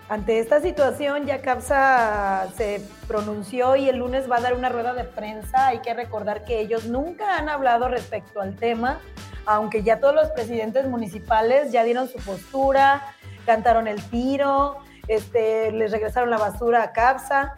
ante 0.09 0.39
esta 0.39 0.61
situación 0.61 1.25
ya 1.25 1.41
CAPSA 1.41 2.47
se 2.55 2.81
pronunció 3.07 3.75
y 3.75 3.89
el 3.89 3.97
lunes 3.97 4.29
va 4.31 4.37
a 4.37 4.41
dar 4.41 4.53
una 4.53 4.69
rueda 4.69 4.93
de 4.93 5.03
prensa. 5.03 5.67
Hay 5.67 5.79
que 5.79 5.93
recordar 5.93 6.45
que 6.45 6.61
ellos 6.61 6.85
nunca 6.85 7.37
han 7.37 7.49
hablado 7.49 7.89
respecto 7.89 8.39
al 8.39 8.55
tema, 8.55 8.99
aunque 9.45 9.83
ya 9.83 9.99
todos 9.99 10.15
los 10.15 10.29
presidentes 10.29 10.87
municipales 10.87 11.71
ya 11.71 11.83
dieron 11.83 12.07
su 12.07 12.19
postura, 12.19 13.15
cantaron 13.45 13.87
el 13.87 14.01
tiro, 14.09 14.77
este, 15.09 15.71
les 15.73 15.91
regresaron 15.91 16.29
la 16.29 16.37
basura 16.37 16.83
a 16.83 16.91
CAPSA. 16.93 17.53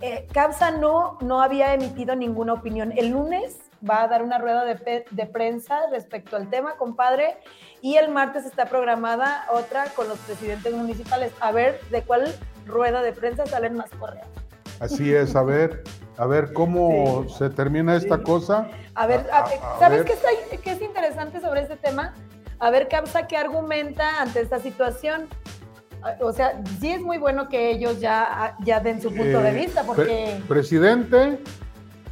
Eh, 0.00 0.28
CAPSA 0.32 0.70
no, 0.70 1.18
no 1.20 1.42
había 1.42 1.74
emitido 1.74 2.14
ninguna 2.14 2.52
opinión. 2.52 2.92
El 2.96 3.08
lunes 3.08 3.56
va 3.88 4.02
a 4.02 4.08
dar 4.08 4.22
una 4.22 4.38
rueda 4.38 4.64
de, 4.64 5.04
de, 5.10 5.26
prensa 5.26 5.80
respecto 5.90 6.36
al 6.36 6.50
tema, 6.50 6.76
compadre, 6.76 7.38
y 7.80 7.96
el 7.96 8.10
martes 8.10 8.44
está 8.44 8.66
programada 8.66 9.46
otra 9.50 9.86
con 9.96 10.08
los 10.08 10.18
presidentes 10.18 10.72
municipales. 10.74 11.32
A 11.40 11.52
ver 11.52 11.80
de 11.90 12.02
cuál 12.02 12.34
rueda 12.66 13.02
de 13.02 13.12
prensa 13.12 13.46
salen 13.46 13.74
más 13.74 13.90
correos. 13.90 14.26
Así 14.80 15.14
es, 15.14 15.36
a 15.36 15.42
ver, 15.42 15.82
a 16.16 16.26
ver 16.26 16.52
cómo 16.52 17.28
se 17.28 17.50
termina 17.50 17.96
esta 17.96 18.22
cosa. 18.22 18.68
A 18.94 19.06
ver, 19.06 19.26
¿sabes 19.78 20.04
Qué, 20.04 20.12
es, 20.12 20.60
qué 20.60 20.72
es 20.72 20.80
interesante 20.80 21.40
sobre 21.40 21.62
este 21.62 21.76
tema? 21.76 22.14
A 22.58 22.70
ver, 22.70 22.88
Capsa, 22.88 23.26
¿qué 23.26 23.36
argumenta 23.36 24.20
ante 24.20 24.40
esta 24.40 24.58
situación? 24.58 25.28
O 26.20 26.32
sea, 26.32 26.62
sí 26.80 26.92
es 26.92 27.00
muy 27.00 27.18
bueno 27.18 27.48
que 27.48 27.70
ellos 27.70 28.00
ya, 28.00 28.56
ya 28.64 28.80
den 28.80 29.02
su 29.02 29.08
punto 29.08 29.40
de 29.40 29.50
eh, 29.50 29.54
vista, 29.54 29.82
porque... 29.84 30.40
presidente, 30.48 31.38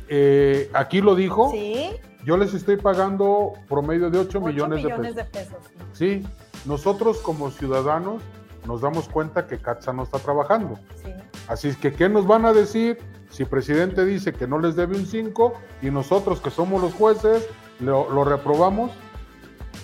eh, 0.09 0.71
aquí 0.73 1.01
lo 1.01 1.15
dijo. 1.15 1.51
Sí. 1.51 1.91
Yo 2.25 2.37
les 2.37 2.53
estoy 2.53 2.77
pagando 2.77 3.55
promedio 3.69 4.11
de 4.11 4.19
8, 4.19 4.41
millones, 4.41 4.83
de 5.15 5.25
pesos. 5.25 5.57
sí. 5.93 6.27
nosotros 6.67 7.19
como 7.19 7.51
ciudadanos 7.51 8.23
nos 8.67 8.83
damos 8.83 9.09
cuenta 9.09 9.47
que 9.47 9.59
CATSA 9.59 9.93
no 9.93 10.03
está 10.03 10.19
trabajando. 10.19 10.79
Sí. 11.03 11.13
Así 11.49 11.69
es 11.69 11.77
que, 11.77 11.93
¿qué 11.93 12.09
nos 12.09 12.27
van 12.27 12.45
a 12.45 12.53
decir 12.53 12.99
si 13.31 13.45
el 13.45 13.49
presidente 13.49 14.05
dice 14.05 14.33
que 14.33 14.47
no 14.47 14.59
les 14.59 14.77
debe 14.77 14.97
un 14.97 15.07
5 15.07 15.55
y 15.81 15.91
nosotros 15.91 16.41
que 16.41 16.51
somos 16.51 16.83
los 16.83 16.93
jueces 16.93 17.49
lo, 17.81 18.25
reprobamos? 18.25 18.91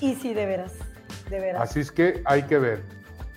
Y 0.01 0.15
sí, 0.17 0.35
de 0.35 0.45
veras, 0.45 0.73
de 1.31 1.41
veras. 1.41 1.63
Así 1.63 1.81
es 1.81 1.91
que 1.91 2.21
hay 2.27 2.43
que 2.43 2.59
ver. 2.59 2.83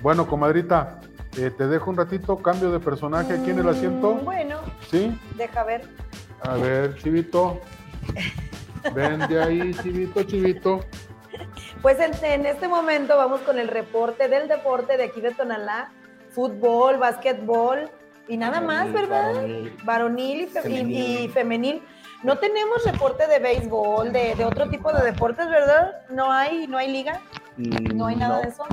Bueno, 0.02 0.28
comadrita, 0.28 1.00
eh, 1.38 1.50
te 1.50 1.67
dejo 1.67 1.89
un 1.91 1.97
ratito, 1.97 2.38
cambio 2.38 2.71
de 2.71 2.80
personaje 2.80 3.34
aquí 3.34 3.52
en 3.52 3.60
el 3.60 3.69
asiento. 3.69 4.15
Mm, 4.15 4.26
bueno. 4.26 4.58
¿Sí? 4.89 5.17
Deja 5.38 5.63
ver. 5.63 5.84
A 6.41 6.56
ver, 6.56 6.95
Chivito. 6.97 7.62
Ven 8.93 9.19
de 9.28 9.43
ahí, 9.43 9.73
Chivito, 9.82 10.23
Chivito. 10.23 10.86
Pues 11.82 11.97
en, 12.00 12.45
este 12.45 12.67
momento 12.67 13.17
vamos 13.17 13.41
con 13.41 13.60
el 13.60 13.67
reporte 13.67 14.28
del 14.28 14.47
deporte 14.47 14.97
de 14.97 15.06
aquí 15.06 15.21
de 15.21 15.32
Tonalá. 15.32 15.91
Fútbol, 16.32 16.97
básquetbol 16.97 17.89
y 18.28 18.38
nada 18.38 18.62
más, 18.62 18.91
¿verdad? 18.91 19.34
Varonil, 19.84 20.50
y, 20.67 21.28
femenil. 21.30 21.82
No 22.23 22.38
tenemos 22.38 22.84
reporte 22.84 23.28
de 23.28 23.39
béisbol, 23.39 24.12
de, 24.12 24.43
otro 24.45 24.69
tipo 24.69 24.91
de 24.91 25.04
deportes, 25.04 25.47
¿verdad? 25.50 26.02
No 26.10 26.32
hay, 26.32 26.67
no 26.67 26.78
hay 26.78 26.91
liga. 26.91 27.21
No 27.58 28.08
hay 28.08 28.15
nada 28.15 28.41
de 28.41 28.50
eso. 28.50 28.65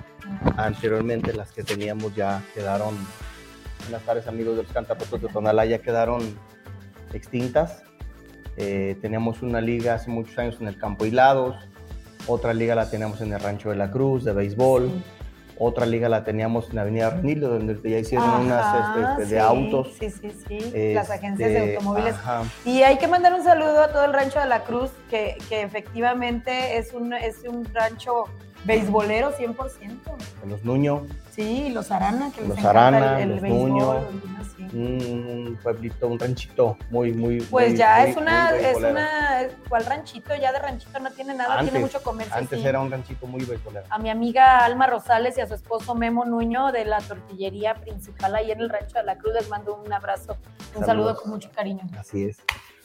Anteriormente 0.57 1.33
las 1.33 1.53
que 1.53 1.63
teníamos 1.63 2.15
ya 2.15 2.43
quedaron, 2.55 2.95
buenas 3.83 4.03
tardes 4.03 4.27
amigos 4.27 4.57
de 4.57 4.63
los 4.65 4.73
cantapotos 4.73 5.21
de 5.21 5.29
Tonalá, 5.29 5.65
ya 5.65 5.79
quedaron 5.79 6.39
extintas. 7.15 7.83
Eh, 8.57 8.97
teníamos 9.01 9.43
una 9.43 9.61
liga 9.61 9.95
hace 9.95 10.11
muchos 10.11 10.39
años 10.39 10.57
en 10.61 10.69
el 10.69 10.79
Campo 10.79 11.07
Hilados, 11.07 11.57
otra 12.27 12.55
liga 12.55 12.75
la 12.75 12.89
teníamos 12.89 13.21
en 13.21 13.33
el 13.33 13.41
Rancho 13.41 13.71
de 13.71 13.77
la 13.77 13.91
Cruz 13.91 14.25
de 14.25 14.33
béisbol, 14.33 14.91
otra 15.59 15.87
liga 15.87 16.09
la 16.09 16.25
teníamos 16.25 16.69
en 16.71 16.77
la 16.77 16.83
Avenida 16.83 17.11
Renilo, 17.11 17.49
donde 17.49 17.79
ya 17.89 17.99
hicieron 17.99 18.29
unas 18.29 18.75
este, 18.75 19.23
este, 19.23 19.35
de 19.35 19.41
autos. 19.41 19.89
Sí, 19.99 20.11
sí, 20.11 20.33
sí, 20.49 20.95
las 20.95 21.11
agencias 21.11 21.51
de 21.51 21.59
este, 21.59 21.77
automóviles. 21.77 22.15
Y 22.65 22.83
hay 22.83 22.99
que 22.99 23.09
mandar 23.09 23.35
un 23.35 23.43
saludo 23.43 23.83
a 23.83 23.89
todo 23.89 24.05
el 24.05 24.13
Rancho 24.13 24.39
de 24.41 24.47
la 24.47 24.63
Cruz, 24.63 24.91
que, 25.11 25.37
que 25.49 25.63
efectivamente 25.63 26.79
es 26.79 26.93
un, 26.93 27.13
es 27.13 27.43
un 27.47 27.65
rancho 27.73 28.25
beisbolero 28.65 29.33
100%. 29.33 29.57
los 30.47 30.65
Nuño. 30.65 31.07
Sí, 31.31 31.71
los 31.71 31.91
Arana, 31.91 32.31
que 32.35 32.47
los 32.47 32.65
Arana, 32.65 33.21
el, 33.21 33.31
los 33.31 33.43
Nuño. 33.43 34.05
Un 34.75 35.59
pueblito, 35.63 36.09
un 36.09 36.19
ranchito 36.19 36.77
muy, 36.91 37.13
muy. 37.13 37.41
Pues 37.43 37.79
ya 37.79 38.05
es 38.05 38.17
una, 38.17 38.51
es 38.57 38.77
una, 38.77 39.47
¿cuál 39.69 39.87
ranchito? 39.87 40.35
Ya 40.35 40.53
de 40.53 40.59
ranchito 40.59 40.99
no 40.99 41.11
tiene 41.13 41.35
nada, 41.35 41.61
tiene 41.63 41.79
mucho 41.79 42.03
comercio. 42.03 42.35
Antes 42.35 42.65
era 42.65 42.81
un 42.81 42.91
ranchito 42.91 43.27
muy 43.27 43.45
beisbolero. 43.45 43.87
A 43.89 43.99
mi 43.99 44.11
amiga 44.11 44.65
Alma 44.65 44.89
Rosales 44.89 45.39
y 45.39 45.41
a 45.41 45.47
su 45.47 45.55
esposo 45.55 45.95
Memo 45.95 46.25
Nuño 46.25 46.73
de 46.73 46.85
la 46.85 46.99
tortillería 46.99 47.75
principal 47.75 48.35
ahí 48.35 48.51
en 48.51 48.61
el 48.61 48.69
Rancho 48.69 48.99
de 48.99 49.05
la 49.05 49.17
Cruz 49.17 49.35
les 49.35 49.49
mando 49.49 49.77
un 49.77 49.93
abrazo, 49.93 50.37
un 50.75 50.85
saludo 50.85 51.15
con 51.17 51.31
mucho 51.31 51.51
cariño. 51.55 51.83
Así 51.97 52.25
es. 52.25 52.39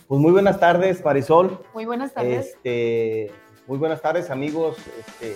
Pues 0.08 0.21
muy 0.21 0.32
buenas 0.32 0.60
tardes, 0.60 1.04
Marisol. 1.04 1.63
Muy 1.73 1.86
buenas 1.86 2.13
tardes. 2.13 2.47
Este, 2.47 3.32
muy 3.67 3.78
buenas 3.78 4.02
tardes, 4.02 4.30
amigos. 4.30 4.78
Este, 4.99 5.36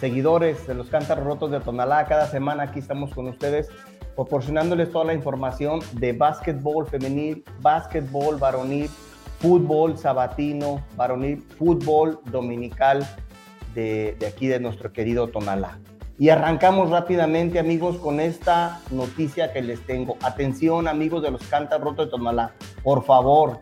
seguidores 0.00 0.66
de 0.66 0.74
los 0.74 0.88
Cántaros 0.88 1.24
Rotos 1.24 1.50
de 1.52 1.60
Tonalá. 1.60 2.04
Cada 2.06 2.26
semana 2.26 2.64
aquí 2.64 2.80
estamos 2.80 3.14
con 3.14 3.28
ustedes 3.28 3.68
proporcionándoles 4.14 4.90
toda 4.90 5.06
la 5.06 5.14
información 5.14 5.80
de 5.92 6.12
básquetbol 6.12 6.86
femenil, 6.86 7.44
básquetbol 7.60 8.36
varonil, 8.36 8.88
fútbol 9.38 9.98
sabatino, 9.98 10.84
varonil, 10.96 11.42
fútbol 11.58 12.20
dominical 12.26 13.06
de, 13.74 14.16
de 14.18 14.26
aquí 14.26 14.46
de 14.46 14.60
nuestro 14.60 14.92
querido 14.92 15.28
Tonalá. 15.28 15.78
Y 16.18 16.28
arrancamos 16.28 16.90
rápidamente, 16.90 17.58
amigos, 17.58 17.96
con 17.96 18.20
esta 18.20 18.80
noticia 18.90 19.52
que 19.52 19.62
les 19.62 19.84
tengo. 19.86 20.16
Atención, 20.22 20.86
amigos 20.86 21.22
de 21.22 21.30
los 21.30 21.42
Cántaros 21.44 21.84
Rotos 21.84 22.06
de 22.06 22.10
Tonalá. 22.10 22.52
Por 22.84 23.02
favor, 23.02 23.58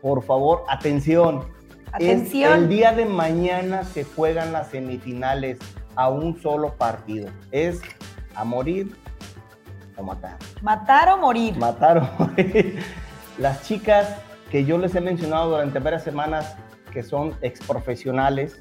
por 0.00 0.22
favor, 0.24 0.64
atención 0.68 1.44
Atención. 1.92 2.54
el 2.54 2.68
día 2.68 2.92
de 2.92 3.04
mañana 3.04 3.84
se 3.84 4.04
juegan 4.04 4.52
las 4.52 4.68
semifinales 4.70 5.58
a 5.94 6.08
un 6.08 6.40
solo 6.40 6.74
partido. 6.76 7.28
Es 7.50 7.82
a 8.34 8.44
morir 8.44 8.96
o 9.96 10.02
matar. 10.02 10.36
Matar 10.60 11.08
o 11.10 11.18
morir. 11.18 11.56
Matar 11.56 11.98
o 11.98 12.08
morir. 12.18 12.78
Las 13.38 13.62
chicas 13.62 14.16
que 14.50 14.64
yo 14.64 14.78
les 14.78 14.94
he 14.94 15.00
mencionado 15.00 15.50
durante 15.50 15.78
varias 15.78 16.04
semanas 16.04 16.56
que 16.92 17.02
son 17.02 17.34
exprofesionales, 17.40 18.60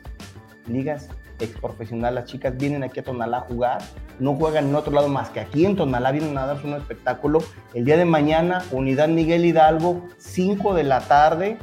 ligas 0.68 1.10
exprofesionales, 1.40 2.16
las 2.16 2.26
chicas 2.32 2.56
vienen 2.56 2.84
aquí 2.84 3.00
a 3.00 3.04
Tonalá 3.04 3.38
a 3.38 3.42
jugar, 3.42 3.82
no 4.20 4.36
juegan 4.36 4.70
en 4.70 4.76
otro 4.76 4.94
lado 4.94 5.10
más 5.10 5.30
que 5.30 5.40
aquí 5.40 5.66
en 5.66 5.76
Tonalá, 5.76 6.12
vienen 6.12 6.38
a 6.38 6.46
darse 6.46 6.66
un 6.66 6.76
espectáculo. 6.76 7.40
El 7.74 7.84
día 7.84 7.98
de 7.98 8.06
mañana, 8.06 8.64
Unidad 8.72 9.10
Miguel 9.10 9.44
Hidalgo, 9.44 10.08
5 10.18 10.74
de 10.76 10.84
la 10.84 11.02
tarde, 11.02 11.58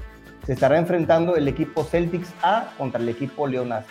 se 0.45 0.53
estará 0.53 0.79
enfrentando 0.79 1.37
el 1.37 1.49
equipo 1.49 1.85
Celtics 1.85 2.33
A 2.43 2.71
contra 2.77 3.01
el 3.01 3.09
equipo 3.09 3.47
Leonas, 3.47 3.87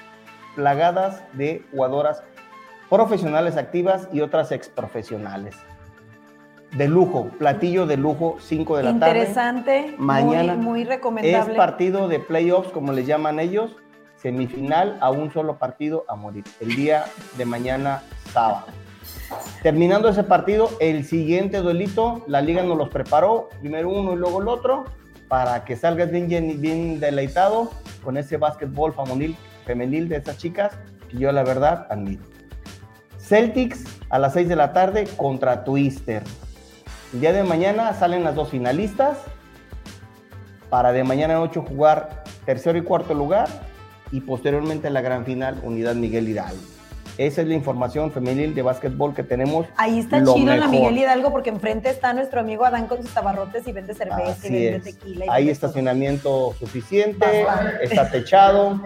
plagadas 0.55 1.23
de 1.33 1.63
jugadoras 1.71 2.21
profesionales 2.89 3.57
activas 3.57 4.07
y 4.11 4.21
otras 4.21 4.51
exprofesionales. 4.51 5.55
De 6.71 6.87
lujo, 6.87 7.29
platillo 7.37 7.85
de 7.85 7.97
lujo, 7.97 8.37
5 8.39 8.77
de 8.77 8.83
la 8.83 8.99
tarde. 8.99 9.19
Interesante, 9.19 9.95
mañana. 9.97 10.55
Muy, 10.55 10.83
recomendable. 10.83 11.53
Es 11.53 11.57
partido 11.57 12.07
de 12.07 12.19
playoffs, 12.19 12.71
como 12.71 12.91
les 12.91 13.07
llaman 13.07 13.39
ellos, 13.39 13.75
semifinal 14.17 14.97
a 14.99 15.09
un 15.09 15.31
solo 15.31 15.57
partido 15.57 16.05
a 16.09 16.15
morir, 16.15 16.43
el 16.59 16.75
día 16.75 17.05
de 17.37 17.45
mañana 17.45 18.03
sábado. 18.33 18.65
Terminando 19.63 20.09
ese 20.09 20.23
partido, 20.23 20.69
el 20.79 21.05
siguiente 21.05 21.59
duelito, 21.59 22.23
la 22.27 22.41
liga 22.41 22.63
nos 22.63 22.77
los 22.77 22.89
preparó, 22.89 23.49
primero 23.59 23.89
uno 23.89 24.13
y 24.13 24.17
luego 24.17 24.41
el 24.41 24.47
otro, 24.47 24.85
para 25.27 25.65
que 25.65 25.75
salgas 25.75 26.11
bien, 26.11 26.27
bien 26.61 26.99
deleitado 26.99 27.71
con 28.03 28.17
ese 28.17 28.37
básquetbol 28.37 28.93
femenil, 28.93 29.35
femenil 29.65 30.09
de 30.09 30.17
estas 30.17 30.37
chicas 30.37 30.77
que 31.09 31.17
yo 31.17 31.31
la 31.31 31.43
verdad 31.43 31.87
admiro. 31.89 32.23
Celtics 33.27 33.83
a 34.09 34.19
las 34.19 34.33
6 34.33 34.47
de 34.47 34.55
la 34.55 34.71
tarde 34.71 35.05
contra 35.17 35.65
Twister. 35.65 36.23
El 37.13 37.19
día 37.19 37.33
de 37.33 37.43
mañana 37.43 37.93
salen 37.93 38.23
las 38.23 38.35
dos 38.35 38.49
finalistas 38.49 39.17
para 40.69 40.93
de 40.93 41.03
mañana 41.03 41.35
a 41.35 41.41
8 41.41 41.61
jugar 41.67 42.23
tercero 42.45 42.77
y 42.77 42.83
cuarto 42.83 43.13
lugar 43.13 43.49
y 44.11 44.21
posteriormente 44.21 44.89
la 44.89 45.01
gran 45.01 45.25
final 45.25 45.59
Unidad 45.63 45.95
Miguel 45.95 46.29
Hidalgo. 46.29 46.61
Esa 47.17 47.41
es 47.41 47.47
la 47.47 47.55
información 47.55 48.11
femenil 48.11 48.53
de 48.55 48.61
básquetbol 48.61 49.13
que 49.13 49.23
tenemos. 49.23 49.65
Ahí 49.75 49.99
está 49.99 50.19
chido 50.23 50.53
en 50.53 50.59
la 50.59 50.67
Miguel 50.67 50.97
Hidalgo 50.97 51.31
porque 51.31 51.49
enfrente 51.49 51.89
está 51.89 52.13
nuestro 52.13 52.39
amigo 52.39 52.63
Adán 52.63 52.87
con 52.87 53.01
sus 53.01 53.17
abarrotes 53.17 53.67
y 53.67 53.73
vende 53.73 53.93
cerveza 53.93 54.47
y 54.47 54.51
vende 54.51 54.91
tequila. 54.91 55.25
Hay 55.29 55.49
estacionamiento 55.49 56.53
suficiente, 56.59 57.45
está 57.81 58.09
techado. 58.09 58.79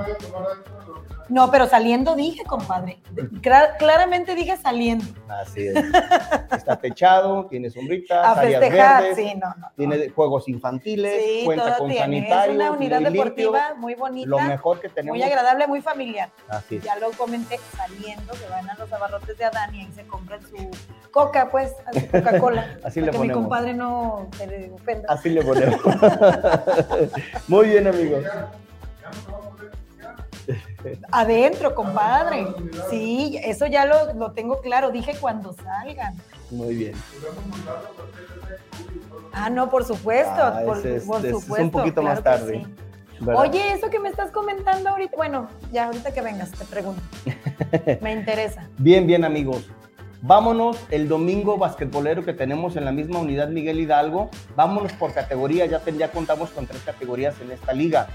No, 1.31 1.49
pero 1.49 1.65
saliendo 1.65 2.13
dije, 2.13 2.43
compadre. 2.43 2.99
claramente 3.79 4.35
dije 4.35 4.57
saliendo. 4.57 5.05
Así 5.29 5.67
es. 5.67 5.75
Está 6.51 6.77
techado, 6.77 7.45
tiene 7.45 7.69
sombritas, 7.69 8.25
A 8.25 8.41
festejar, 8.41 9.15
sí, 9.15 9.33
no, 9.35 9.47
no, 9.57 9.71
Tiene 9.77 10.09
juegos 10.09 10.49
infantiles, 10.49 11.45
cuenta 11.45 11.77
con 11.77 11.93
sanitario. 11.93 12.51
Es 12.51 12.55
una 12.57 12.71
unidad 12.71 12.99
deportiva 12.99 13.75
muy 13.77 13.95
bonita. 13.95 14.29
Lo 14.29 14.39
mejor 14.39 14.81
que 14.81 14.89
tenemos. 14.89 15.17
Muy 15.17 15.23
agradable, 15.25 15.67
muy 15.67 15.81
familiar. 15.81 16.29
Así 16.49 16.75
es. 16.75 16.83
Ya 16.83 16.97
lo 16.97 17.11
comenté, 17.11 17.57
saliendo, 17.77 18.33
que 18.33 18.47
van 18.49 18.69
a 18.69 18.75
los 18.75 18.91
abarrotes 18.91 19.37
de 19.37 19.45
Adán 19.45 19.73
y 19.73 19.79
ahí 19.79 19.91
se 19.93 20.05
compran 20.05 20.41
su 20.41 20.69
coca, 21.11 21.49
pues, 21.49 21.73
Coca-Cola. 22.11 22.77
Así 22.83 22.99
le 22.99 23.07
ponemos. 23.07 23.21
Que 23.21 23.27
mi 23.27 23.33
compadre 23.33 23.73
no 23.73 24.27
se 24.37 24.69
ofenda. 24.73 25.07
Así 25.07 25.29
le 25.29 25.41
ponemos. 25.43 25.79
muy 27.47 27.69
bien, 27.69 27.87
amigos. 27.87 28.25
Adentro, 31.11 31.75
compadre. 31.75 32.47
Sí, 32.89 33.39
eso 33.43 33.65
ya 33.67 33.85
lo, 33.85 34.13
lo 34.13 34.31
tengo 34.31 34.61
claro. 34.61 34.91
Dije 34.91 35.15
cuando 35.19 35.53
salgan. 35.53 36.15
Muy 36.49 36.75
bien. 36.75 36.93
Ah, 39.33 39.49
no, 39.49 39.69
por 39.69 39.85
supuesto. 39.85 40.31
Ah, 40.37 40.61
por, 40.65 40.77
es- 40.85 41.03
por 41.05 41.19
ese 41.19 41.29
es 41.29 41.33
un 41.35 41.41
supuesto. 41.41 41.71
poquito 41.71 42.01
más 42.01 42.21
claro 42.21 42.39
tarde. 42.45 42.65
Oye, 43.35 43.73
eso 43.73 43.89
que 43.91 43.99
me 43.99 44.09
estás 44.09 44.31
comentando 44.31 44.89
ahorita, 44.89 45.15
bueno, 45.15 45.47
ya 45.71 45.85
ahorita 45.85 46.11
que 46.11 46.21
vengas 46.21 46.51
te 46.51 46.65
pregunto. 46.65 47.01
Me 48.01 48.13
interesa. 48.13 48.67
Bien, 48.79 49.05
bien, 49.05 49.23
amigos. 49.23 49.69
Vámonos 50.23 50.77
el 50.89 51.07
domingo 51.07 51.57
basquetbolero 51.57 52.23
que 52.25 52.33
tenemos 52.33 52.75
en 52.77 52.85
la 52.85 52.91
misma 52.91 53.19
unidad 53.19 53.49
Miguel 53.49 53.79
Hidalgo. 53.79 54.29
Vámonos 54.55 54.91
por 54.93 55.13
categoría. 55.13 55.65
Ya, 55.67 55.79
ten- 55.79 55.97
ya 55.99 56.11
contamos 56.11 56.49
con 56.49 56.65
tres 56.65 56.81
categorías 56.83 57.35
en 57.41 57.51
esta 57.51 57.73
liga. 57.73 58.07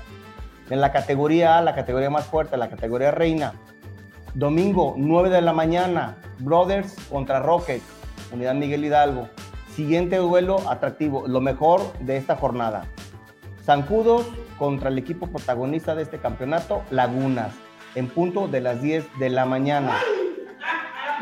En 0.68 0.81
la 0.81 0.90
categoría 0.90 1.59
A, 1.59 1.62
la 1.62 1.74
categoría 1.74 2.11
más 2.11 2.26
fuerte, 2.26 2.57
la 2.57 2.68
categoría 2.68 3.12
reina. 3.12 3.52
Domingo, 4.35 4.94
9 4.96 5.31
de 5.31 5.40
la 5.40 5.52
mañana, 5.52 6.16
Brothers 6.40 6.96
contra 7.09 7.38
Rockets, 7.40 7.85
unidad 8.33 8.55
Miguel 8.55 8.85
Hidalgo. 8.85 9.29
Siguiente 9.74 10.16
duelo 10.16 10.68
atractivo, 10.68 11.26
lo 11.29 11.40
mejor 11.40 11.81
de 12.00 12.16
esta 12.16 12.35
jornada. 12.35 12.87
Zancudos 13.64 14.26
contra 14.59 14.88
el 14.88 14.98
equipo 14.98 15.29
protagonista 15.29 15.94
de 15.94 16.02
este 16.02 16.18
campeonato, 16.18 16.83
Lagunas, 16.90 17.52
en 17.94 18.09
punto 18.09 18.48
de 18.48 18.61
las 18.61 18.83
10 18.83 19.07
de 19.20 19.31
la 19.31 19.44
mañana. 19.44 19.96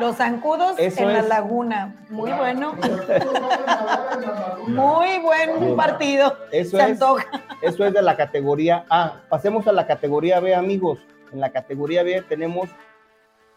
Los 0.01 0.17
zancudos 0.17 0.79
Eso 0.79 1.03
en 1.03 1.13
la 1.13 1.21
es. 1.21 1.29
laguna. 1.29 1.95
Muy 2.11 2.33
bueno. 2.33 2.75
Muy 4.67 5.19
buen 5.21 5.77
partido. 5.77 6.37
Eso 6.51 6.77
Se 6.77 6.83
es, 6.85 6.91
antoja. 6.93 7.25
eso 7.63 7.85
es 7.87 7.93
de 7.93 8.03
la 8.03 8.17
categoría 8.17 8.85
A. 8.91 9.21
Pasemos 9.29 9.67
a 9.67 9.73
la 9.73 9.87
categoría 9.87 10.41
B, 10.41 10.55
amigos. 10.55 10.99
En 11.33 11.41
la 11.41 11.51
categoría 11.51 12.03
B 12.03 12.23
tenemos 12.29 12.69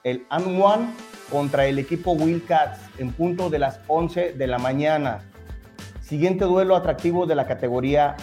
el 0.04 0.26
And 0.30 0.62
One 0.62 0.94
contra 1.32 1.66
el 1.66 1.80
equipo 1.80 2.12
Wildcats 2.14 2.80
en 2.98 3.12
punto 3.14 3.50
de 3.50 3.60
las 3.60 3.80
11 3.88 4.34
de 4.34 4.48
la 4.48 4.58
mañana. 4.60 5.22
Siguiente 6.02 6.46
duelo 6.46 6.76
atractivo 6.76 7.26
de 7.26 7.36
la 7.36 7.46
categoría 7.48 8.16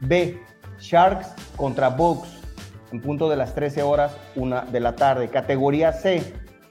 B, 0.00 0.40
Sharks 0.78 1.28
contra 1.56 1.88
Bucks 1.88 2.28
en 2.92 3.00
punto 3.00 3.28
de 3.28 3.36
las 3.36 3.54
13 3.54 3.82
horas, 3.82 4.16
una 4.36 4.60
de 4.62 4.78
la 4.80 4.94
tarde. 4.94 5.28
Categoría 5.28 5.92
C, 5.92 6.22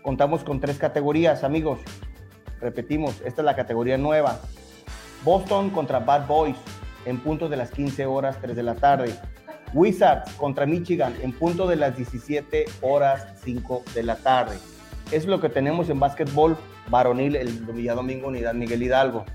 contamos 0.06 0.44
con 0.44 0.60
tres 0.60 0.78
categorías, 0.78 1.44
amigos. 1.44 1.80
Repetimos, 2.62 3.22
esta 3.26 3.42
es 3.42 3.46
la 3.46 3.56
categoría 3.56 3.98
nueva. 3.98 4.40
Boston 5.24 5.72
contra 5.72 5.98
Bad 5.98 6.28
Boys 6.28 6.58
en 7.06 7.20
punto 7.20 7.50
de 7.50 7.58
las 7.58 7.72
15 7.72 8.06
horas, 8.06 8.38
3 8.40 8.56
de 8.56 8.62
la 8.62 8.76
tarde. 8.76 9.16
Wizards 9.74 10.32
contra 10.34 10.68
Michigan 10.68 11.16
en 11.24 11.32
punto 11.32 11.66
de 11.66 11.78
las 11.78 11.98
17 11.98 12.66
horas, 12.82 13.26
5 13.44 13.84
de 13.96 14.04
la 14.04 14.18
tarde. 14.18 14.56
Es 15.12 15.26
lo 15.26 15.42
que 15.42 15.50
tenemos 15.50 15.90
en 15.90 16.00
básquetbol 16.00 16.56
varonil 16.88 17.36
el 17.36 17.66
domingo 17.66 18.28
Unidad 18.28 18.54
Miguel 18.54 18.84
Hidalgo. 18.84 19.26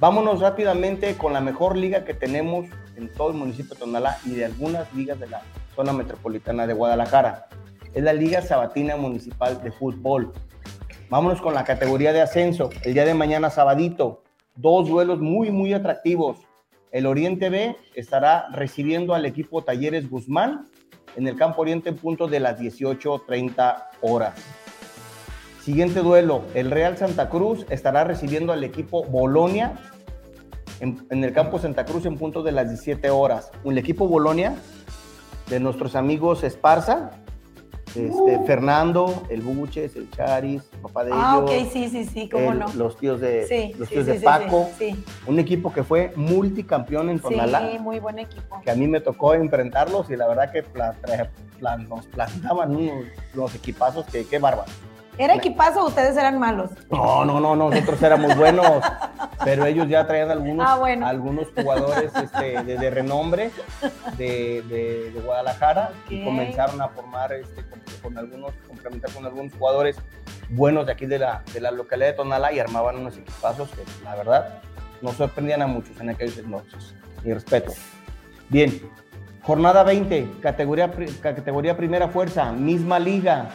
Vámonos 0.00 0.40
rápidamente 0.40 1.16
con 1.16 1.32
la 1.32 1.40
mejor 1.40 1.78
liga 1.78 2.04
que 2.04 2.12
tenemos 2.12 2.66
en 2.96 3.08
todo 3.08 3.30
el 3.30 3.38
municipio 3.38 3.72
de 3.72 3.80
Tonalá 3.80 4.18
y 4.26 4.34
de 4.34 4.44
algunas 4.44 4.92
ligas 4.92 5.18
de 5.18 5.28
la 5.28 5.40
zona 5.74 5.94
metropolitana 5.94 6.66
de 6.66 6.74
Guadalajara. 6.74 7.48
Es 7.94 8.02
la 8.02 8.12
Liga 8.12 8.42
Sabatina 8.42 8.96
Municipal 8.96 9.62
de 9.62 9.70
Fútbol. 9.70 10.32
Vámonos 11.10 11.40
con 11.40 11.54
la 11.54 11.62
categoría 11.62 12.12
de 12.12 12.22
ascenso. 12.22 12.70
El 12.82 12.92
día 12.92 13.04
de 13.04 13.14
mañana, 13.14 13.50
sabadito, 13.50 14.24
dos 14.56 14.88
duelos 14.88 15.20
muy, 15.20 15.52
muy 15.52 15.72
atractivos. 15.72 16.38
El 16.90 17.06
Oriente 17.06 17.50
B 17.50 17.76
estará 17.94 18.48
recibiendo 18.50 19.14
al 19.14 19.24
equipo 19.26 19.62
Talleres 19.62 20.10
Guzmán 20.10 20.66
en 21.14 21.28
el 21.28 21.36
campo 21.36 21.62
Oriente 21.62 21.88
en 21.88 21.96
punto 21.96 22.26
de 22.26 22.40
las 22.40 22.58
18.30 22.58 23.84
horas. 24.00 24.34
Siguiente 25.62 26.00
duelo, 26.00 26.42
el 26.54 26.72
Real 26.72 26.98
Santa 26.98 27.28
Cruz 27.28 27.64
estará 27.70 28.02
recibiendo 28.02 28.52
al 28.52 28.64
equipo 28.64 29.04
Bolonia 29.04 29.74
en, 30.80 31.06
en 31.10 31.22
el 31.22 31.32
campo 31.32 31.60
Santa 31.60 31.84
Cruz 31.84 32.06
en 32.06 32.18
punto 32.18 32.42
de 32.42 32.50
las 32.50 32.68
17 32.68 33.08
horas. 33.10 33.52
El 33.64 33.78
equipo 33.78 34.08
Bolonia 34.08 34.56
de 35.48 35.60
nuestros 35.60 35.94
amigos 35.94 36.42
Esparza, 36.42 37.23
este, 37.96 38.38
Fernando, 38.46 39.22
el 39.28 39.40
Buches, 39.42 39.94
el 39.96 40.10
Charis, 40.10 40.62
el 40.72 40.78
papá 40.80 41.04
de 41.04 41.12
Ah, 41.14 41.40
ellos, 41.46 41.64
ok, 41.66 41.72
sí, 41.72 41.88
sí, 41.88 42.04
sí, 42.04 42.28
cómo 42.28 42.52
el- 42.52 42.58
no. 42.58 42.66
los 42.74 42.96
tíos 42.96 43.20
de, 43.20 43.46
Sí, 43.46 43.72
los 43.78 43.88
tíos 43.88 44.04
sí, 44.04 44.12
de 44.12 44.18
sí, 44.18 44.24
Paco, 44.24 44.68
un 45.26 45.38
equipo 45.38 45.72
que 45.72 45.82
fue 45.84 46.12
multicampeón 46.16 47.08
en 47.10 47.18
sí, 47.18 47.22
Tonalá, 47.22 47.70
sí, 47.70 47.78
muy 47.78 48.00
buen 48.00 48.18
equipo. 48.18 48.60
que 48.62 48.70
a 48.70 48.74
mí 48.74 48.86
me 48.86 49.00
tocó 49.00 49.34
enfrentarlos 49.34 50.10
y 50.10 50.16
la 50.16 50.26
verdad 50.26 50.50
que 50.52 50.62
pla- 50.62 50.94
tra- 51.02 51.28
pla- 51.58 51.76
nos 51.76 52.06
plantaban 52.06 52.74
unos, 52.74 53.04
unos 53.34 53.54
equipazos 53.54 54.04
que 54.06 54.26
qué 54.26 54.38
bárbaro. 54.38 54.70
¿Era 55.16 55.36
equipazo 55.36 55.84
o 55.84 55.86
ustedes 55.86 56.16
eran 56.16 56.40
malos? 56.40 56.70
No, 56.90 57.24
no, 57.24 57.38
no, 57.38 57.54
nosotros 57.54 58.02
éramos 58.02 58.36
buenos, 58.36 58.66
pero 59.42 59.64
ellos 59.66 59.88
ya 59.88 60.06
traían 60.06 60.30
algunos, 60.30 60.66
Ah, 60.68 60.76
bueno. 60.76 61.06
algunos 61.06 61.48
jugadores 61.56 62.12
este, 62.14 62.62
de, 62.62 62.76
de 62.78 62.90
renombre 62.90 63.50
de, 64.18 64.62
de- 64.68 65.10
de 65.12 65.20
Guadalajara 65.20 65.92
y 66.08 66.22
comenzaron 66.24 66.80
a 66.82 66.88
formar 66.88 67.32
este, 67.32 67.62
con, 67.64 67.80
con 68.02 68.18
algunos, 68.18 68.52
complementar 68.68 69.10
con 69.12 69.24
algunos 69.26 69.52
jugadores 69.54 69.96
buenos 70.50 70.86
de 70.86 70.92
aquí 70.92 71.06
de 71.06 71.18
la, 71.18 71.42
de 71.52 71.60
la 71.60 71.70
localidad 71.70 72.08
de 72.08 72.12
Tonala 72.14 72.52
y 72.52 72.58
armaban 72.58 72.98
unos 72.98 73.16
equipazos 73.16 73.70
que 73.70 73.82
la 74.04 74.14
verdad 74.14 74.60
nos 75.00 75.14
sorprendían 75.16 75.62
a 75.62 75.66
muchos 75.66 75.98
en 76.00 76.10
aquellos 76.10 76.38
entonces. 76.38 76.94
Mi 77.24 77.32
respeto. 77.32 77.72
Bien, 78.50 78.70
jornada 79.42 79.82
20, 79.82 80.28
categoría, 80.42 80.90
categoría 81.20 81.76
primera 81.76 82.08
fuerza, 82.08 82.52
misma 82.52 82.98
liga. 82.98 83.48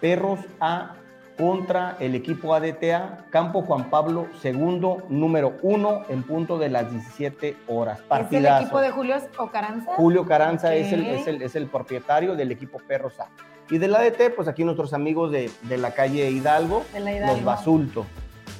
Perros 0.00 0.40
A 0.60 0.96
contra 1.36 1.96
el 2.00 2.14
equipo 2.14 2.54
ADTA, 2.54 3.24
Campo 3.30 3.62
Juan 3.62 3.90
Pablo 3.90 4.28
II, 4.42 4.80
número 5.08 5.54
1, 5.62 6.02
en 6.08 6.22
punto 6.22 6.58
de 6.58 6.68
las 6.68 6.90
17 6.90 7.56
horas. 7.68 7.98
¿Es 7.98 8.02
el 8.02 8.08
Partidazo. 8.08 8.62
equipo 8.62 8.80
de 8.80 8.90
Julio 8.90 9.16
Ocaranza? 9.38 9.92
Julio 9.96 10.24
Caranza 10.26 10.74
es, 10.74 10.92
el, 10.92 11.06
es, 11.06 11.26
el, 11.26 11.42
es 11.42 11.56
el 11.56 11.66
propietario 11.66 12.34
del 12.36 12.52
equipo 12.52 12.78
Perros 12.86 13.18
A. 13.20 13.26
Y 13.70 13.78
del 13.78 13.94
ADT, 13.94 14.34
pues 14.36 14.46
aquí 14.46 14.62
nuestros 14.62 14.92
amigos 14.92 15.32
de, 15.32 15.50
de 15.62 15.78
la 15.78 15.92
calle 15.92 16.30
Hidalgo, 16.30 16.84
De 16.92 17.00
la 17.00 17.12
Hidalgo. 17.12 17.34
los 17.34 17.44
Basulto, 17.44 18.06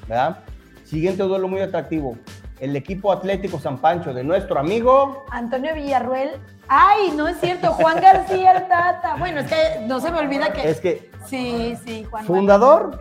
¿verdad? 0.08 0.38
Siguiente 0.84 1.22
duelo 1.22 1.46
muy 1.48 1.60
atractivo. 1.60 2.16
El 2.60 2.74
equipo 2.76 3.12
Atlético 3.12 3.58
San 3.58 3.78
Pancho 3.78 4.14
de 4.14 4.24
nuestro 4.24 4.58
amigo 4.58 5.26
Antonio 5.30 5.74
Villarruel. 5.74 6.30
Ay, 6.68 7.12
no 7.14 7.28
es 7.28 7.38
cierto, 7.40 7.72
Juan 7.72 8.00
García 8.00 8.66
Tata. 8.68 9.16
Bueno, 9.16 9.40
es 9.40 9.48
que 9.48 9.84
no 9.86 10.00
se 10.00 10.10
me 10.10 10.18
olvida 10.20 10.52
que. 10.52 10.68
es 10.70 10.80
que 10.80 11.10
Sí, 11.28 11.76
sí, 11.84 12.04
Juan. 12.04 12.24
fundador 12.24 13.00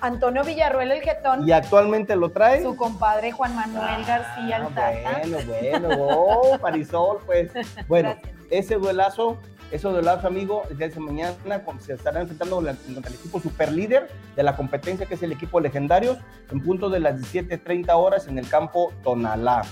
Antonio 0.00 0.42
Villarruel 0.44 0.92
el 0.92 1.02
Getón. 1.02 1.46
y 1.46 1.52
actualmente 1.52 2.16
lo 2.16 2.30
trae. 2.30 2.62
Su 2.62 2.74
compadre 2.74 3.32
Juan 3.32 3.54
Manuel 3.54 4.04
García 4.06 4.56
el 4.56 4.62
Ah, 4.76 5.20
bueno, 5.22 5.38
bueno, 5.46 5.88
oh, 5.98 6.58
Parisol, 6.58 7.18
pues. 7.26 7.50
Bueno, 7.88 8.10
Gracias. 8.10 8.32
ese 8.50 8.74
duelazo, 8.76 9.36
ese 9.70 9.88
duelazo, 9.88 10.26
amigo, 10.26 10.62
el 10.70 10.78
día 10.78 10.88
de 10.88 11.00
mañana 11.00 11.34
se 11.80 11.92
estará 11.92 12.20
enfrentando 12.22 12.56
contra 12.56 12.72
el 13.10 13.14
equipo 13.14 13.40
superlíder 13.40 14.08
de 14.36 14.42
la 14.42 14.56
competencia, 14.56 15.04
que 15.06 15.14
es 15.14 15.22
el 15.22 15.32
equipo 15.32 15.60
Legendarios, 15.60 16.16
en 16.50 16.62
punto 16.62 16.88
de 16.88 17.00
las 17.00 17.20
17.30 17.20 17.92
horas 17.94 18.26
en 18.26 18.38
el 18.38 18.48
campo 18.48 18.92
Tonalá. 19.02 19.62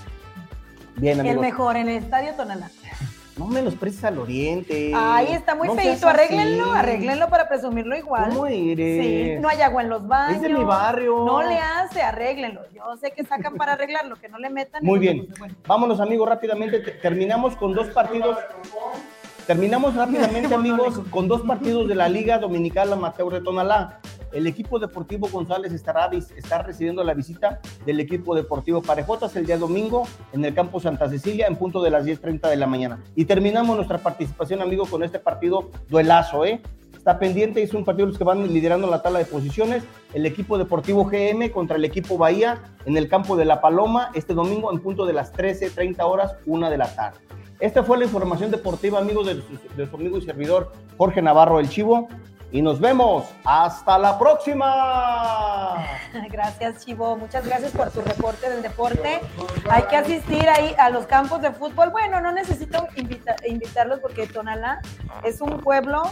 Bien, 0.96 1.14
El 1.14 1.20
amigos. 1.20 1.40
mejor 1.40 1.76
en 1.76 1.88
el 1.88 1.96
estadio 2.02 2.34
Tonalá. 2.34 2.70
No 3.38 3.46
menosprecies 3.46 4.02
al 4.04 4.18
oriente. 4.18 4.92
Ay, 4.94 5.28
está 5.32 5.54
muy 5.54 5.68
No 5.68 5.74
feito. 5.76 6.08
Arréglenlo, 6.08 6.72
arréglenlo 6.72 7.28
para 7.28 7.48
presumirlo 7.48 7.96
igual. 7.96 8.30
¿Cómo 8.30 8.46
eres? 8.46 9.04
Sí, 9.04 9.40
no 9.40 9.48
hay 9.48 9.60
agua 9.62 9.82
en 9.82 9.88
los 9.90 10.06
baños. 10.08 10.36
Es 10.36 10.42
de 10.42 10.48
mi 10.48 10.64
barrio. 10.64 11.24
No 11.24 11.42
le 11.42 11.56
hace, 11.58 12.02
arréglenlo. 12.02 12.62
Yo 12.74 12.96
sé 12.96 13.12
que 13.12 13.24
sacan 13.24 13.54
para 13.54 13.74
arreglarlo, 13.74 14.16
que 14.16 14.28
no 14.28 14.38
le 14.38 14.50
metan. 14.50 14.84
Muy 14.84 14.98
bien. 14.98 15.28
Bueno, 15.38 15.54
Vámonos, 15.66 16.00
amigos, 16.00 16.28
rápidamente. 16.28 16.80
Te- 16.80 16.90
Terminamos 16.92 17.54
con 17.56 17.74
dos 17.74 17.86
partidos. 17.88 18.36
Terminamos 19.46 19.94
rápidamente, 19.94 20.52
amigos, 20.54 21.00
con 21.10 21.28
dos 21.28 21.42
partidos 21.42 21.88
de 21.88 21.94
la 21.94 22.08
Liga 22.08 22.38
Dominical 22.38 22.92
Amateur 22.92 23.32
de 23.32 23.40
Tonalá. 23.40 24.00
El 24.32 24.46
equipo 24.46 24.78
deportivo 24.78 25.28
González 25.28 25.72
estará, 25.72 26.10
está 26.36 26.62
recibiendo 26.62 27.02
la 27.02 27.14
visita 27.14 27.60
del 27.86 28.00
equipo 28.00 28.34
deportivo 28.34 28.82
Parejotas 28.82 29.34
el 29.36 29.46
día 29.46 29.56
domingo 29.56 30.06
en 30.32 30.44
el 30.44 30.54
campo 30.54 30.80
Santa 30.80 31.08
Cecilia 31.08 31.46
en 31.46 31.56
punto 31.56 31.82
de 31.82 31.90
las 31.90 32.04
10.30 32.04 32.48
de 32.50 32.56
la 32.56 32.66
mañana. 32.66 33.02
Y 33.14 33.24
terminamos 33.24 33.76
nuestra 33.76 33.98
participación, 33.98 34.60
amigos, 34.60 34.90
con 34.90 35.02
este 35.02 35.18
partido 35.18 35.70
duelazo, 35.88 36.44
¿eh? 36.44 36.60
Está 36.94 37.18
pendiente, 37.18 37.62
es 37.62 37.72
un 37.72 37.84
partido 37.84 38.06
los 38.06 38.18
que 38.18 38.24
van 38.24 38.52
liderando 38.52 38.86
la 38.86 39.00
tabla 39.00 39.20
de 39.20 39.24
posiciones. 39.24 39.82
El 40.12 40.26
equipo 40.26 40.58
deportivo 40.58 41.06
GM 41.06 41.50
contra 41.50 41.76
el 41.76 41.84
equipo 41.84 42.18
Bahía 42.18 42.60
en 42.84 42.96
el 42.98 43.08
campo 43.08 43.36
de 43.36 43.46
La 43.46 43.62
Paloma 43.62 44.10
este 44.14 44.34
domingo 44.34 44.70
en 44.72 44.80
punto 44.80 45.06
de 45.06 45.14
las 45.14 45.32
13.30 45.32 46.02
horas, 46.02 46.34
una 46.44 46.68
de 46.68 46.76
la 46.76 46.94
tarde. 46.94 47.18
Esta 47.60 47.82
fue 47.82 47.98
la 47.98 48.04
información 48.04 48.50
deportiva, 48.50 48.98
amigos, 48.98 49.26
de 49.26 49.86
su 49.86 49.96
amigo 49.96 50.18
y 50.18 50.22
servidor 50.22 50.72
Jorge 50.98 51.22
Navarro 51.22 51.60
El 51.60 51.68
Chivo. 51.68 52.08
Y 52.50 52.62
nos 52.62 52.80
vemos. 52.80 53.26
Hasta 53.44 53.98
la 53.98 54.18
próxima. 54.18 55.84
Gracias, 56.30 56.84
Chivo. 56.84 57.16
Muchas 57.16 57.44
gracias 57.46 57.72
por 57.72 57.90
tu 57.90 58.00
reporte 58.00 58.48
del 58.48 58.62
deporte. 58.62 59.20
Hay 59.70 59.82
que 59.84 59.96
asistir 59.96 60.48
ahí 60.48 60.74
a 60.78 60.90
los 60.90 61.06
campos 61.06 61.42
de 61.42 61.52
fútbol. 61.52 61.90
Bueno, 61.90 62.20
no 62.20 62.32
necesito 62.32 62.86
invita- 62.96 63.36
invitarlos 63.46 64.00
porque 64.00 64.26
Tonalá 64.26 64.80
es 65.24 65.40
un 65.40 65.60
pueblo 65.60 66.02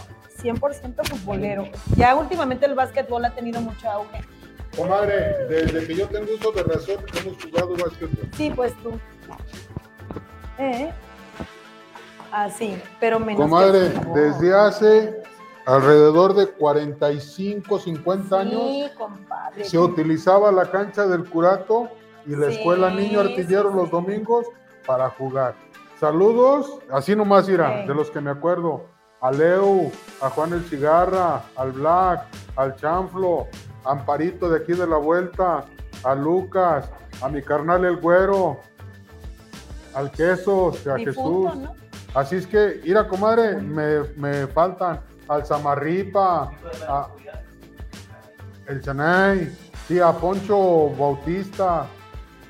100% 0.41 1.07
futbolero. 1.09 1.67
Ya 1.95 2.15
últimamente 2.15 2.65
el 2.67 2.75
básquetbol 2.75 3.25
ha 3.25 3.31
tenido 3.31 3.59
mucho 3.61 3.89
auge. 3.89 4.21
Comadre, 4.75 5.47
desde 5.47 5.87
que 5.87 5.95
yo 5.95 6.07
tengo 6.07 6.27
uso 6.35 6.51
de 6.51 6.61
razón, 6.61 6.97
hemos 7.19 7.43
jugado 7.43 7.71
básquetbol. 7.75 8.29
Sí, 8.37 8.51
pues 8.55 8.73
tú. 8.83 8.99
¿Eh? 10.59 10.91
Así, 12.31 12.79
pero 12.99 13.19
menos. 13.19 13.41
Comadre, 13.41 13.91
que- 13.91 14.19
desde 14.19 14.53
hace 14.53 15.23
alrededor 15.67 16.33
de 16.33 16.47
45, 16.47 17.79
50 17.79 18.39
años, 18.39 18.61
Sí, 18.61 18.85
compadre. 18.97 19.63
se 19.65 19.77
utilizaba 19.77 20.51
la 20.51 20.71
cancha 20.71 21.05
del 21.07 21.29
Curato 21.29 21.89
y 22.25 22.35
la 22.35 22.47
Sí, 22.49 22.55
escuela 22.57 22.89
Niño 22.89 23.19
Artillero 23.19 23.71
los 23.73 23.91
domingos 23.91 24.45
para 24.85 25.09
jugar. 25.09 25.55
Saludos, 25.99 26.79
así 26.91 27.15
nomás 27.15 27.49
irán, 27.49 27.85
de 27.85 27.93
los 27.93 28.09
que 28.11 28.21
me 28.21 28.31
acuerdo. 28.31 28.85
A 29.19 29.31
Leo, 29.31 29.91
a 30.21 30.29
Juan 30.29 30.53
el 30.53 30.63
Cigarra, 30.63 31.41
al 31.55 31.71
Black, 31.73 32.25
al 32.55 32.75
Chanflo, 32.75 33.47
a 33.83 33.91
Amparito 33.91 34.47
de 34.49 34.59
aquí 34.59 34.73
de 34.73 34.85
la 34.87 34.97
vuelta, 34.97 35.65
a 36.03 36.15
Lucas, 36.15 36.89
a 37.21 37.27
mi 37.27 37.41
carnal 37.41 37.83
el 37.83 37.97
Güero, 37.97 38.57
al 39.95 40.11
Quesos, 40.11 40.85
a 40.87 40.95
Difunto, 40.95 41.49
Jesús. 41.51 41.63
¿no? 41.63 41.75
Así 42.13 42.35
es 42.37 42.47
que, 42.47 42.79
mira, 42.85 43.07
comadre, 43.07 43.57
me, 43.57 44.03
me 44.15 44.47
faltan 44.47 45.01
al 45.27 45.45
Zamarripa, 45.45 46.51
a 46.87 47.07
el 48.67 48.81
Chanay, 48.81 49.55
sí, 49.87 49.99
a 49.99 50.11
Poncho 50.11 50.89
Bautista. 50.89 51.85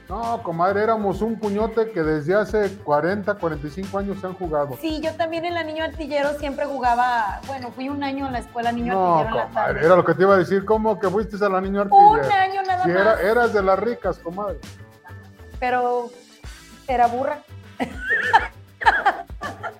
No, 0.09 0.41
comadre, 0.41 0.83
éramos 0.83 1.21
un 1.21 1.37
puñote 1.37 1.91
que 1.91 2.01
desde 2.01 2.33
hace 2.33 2.77
40, 2.77 3.33
45 3.35 3.97
años 3.97 4.17
se 4.21 4.27
han 4.27 4.35
jugado. 4.35 4.77
Sí, 4.79 5.01
yo 5.01 5.13
también 5.15 5.43
en 5.43 5.53
la 5.53 5.63
Niño 5.63 5.83
Artillero 5.83 6.29
siempre 6.39 6.65
jugaba, 6.65 7.41
bueno, 7.45 7.71
fui 7.71 7.89
un 7.89 8.01
año 8.05 8.27
a 8.27 8.31
la 8.31 8.39
escuela 8.39 8.71
Niño 8.71 8.93
No, 8.93 9.17
Artillero 9.17 9.35
la 9.37 9.47
comadre, 9.47 9.85
era 9.85 9.95
lo 9.97 10.05
que 10.05 10.13
te 10.13 10.21
iba 10.21 10.35
a 10.35 10.37
decir, 10.37 10.63
¿cómo 10.63 10.97
que 10.97 11.09
fuiste 11.09 11.43
a 11.43 11.49
la 11.49 11.59
niña 11.59 11.81
Un 11.83 12.15
artillera? 12.19 12.41
año 12.41 12.61
nada 12.63 12.83
Si 12.83 12.89
más, 12.89 13.01
era, 13.01 13.21
eras 13.21 13.53
de 13.53 13.63
las 13.63 13.79
ricas, 13.79 14.17
comadre. 14.19 14.59
pero 15.59 16.09
era 16.87 17.07
burra. 17.07 17.39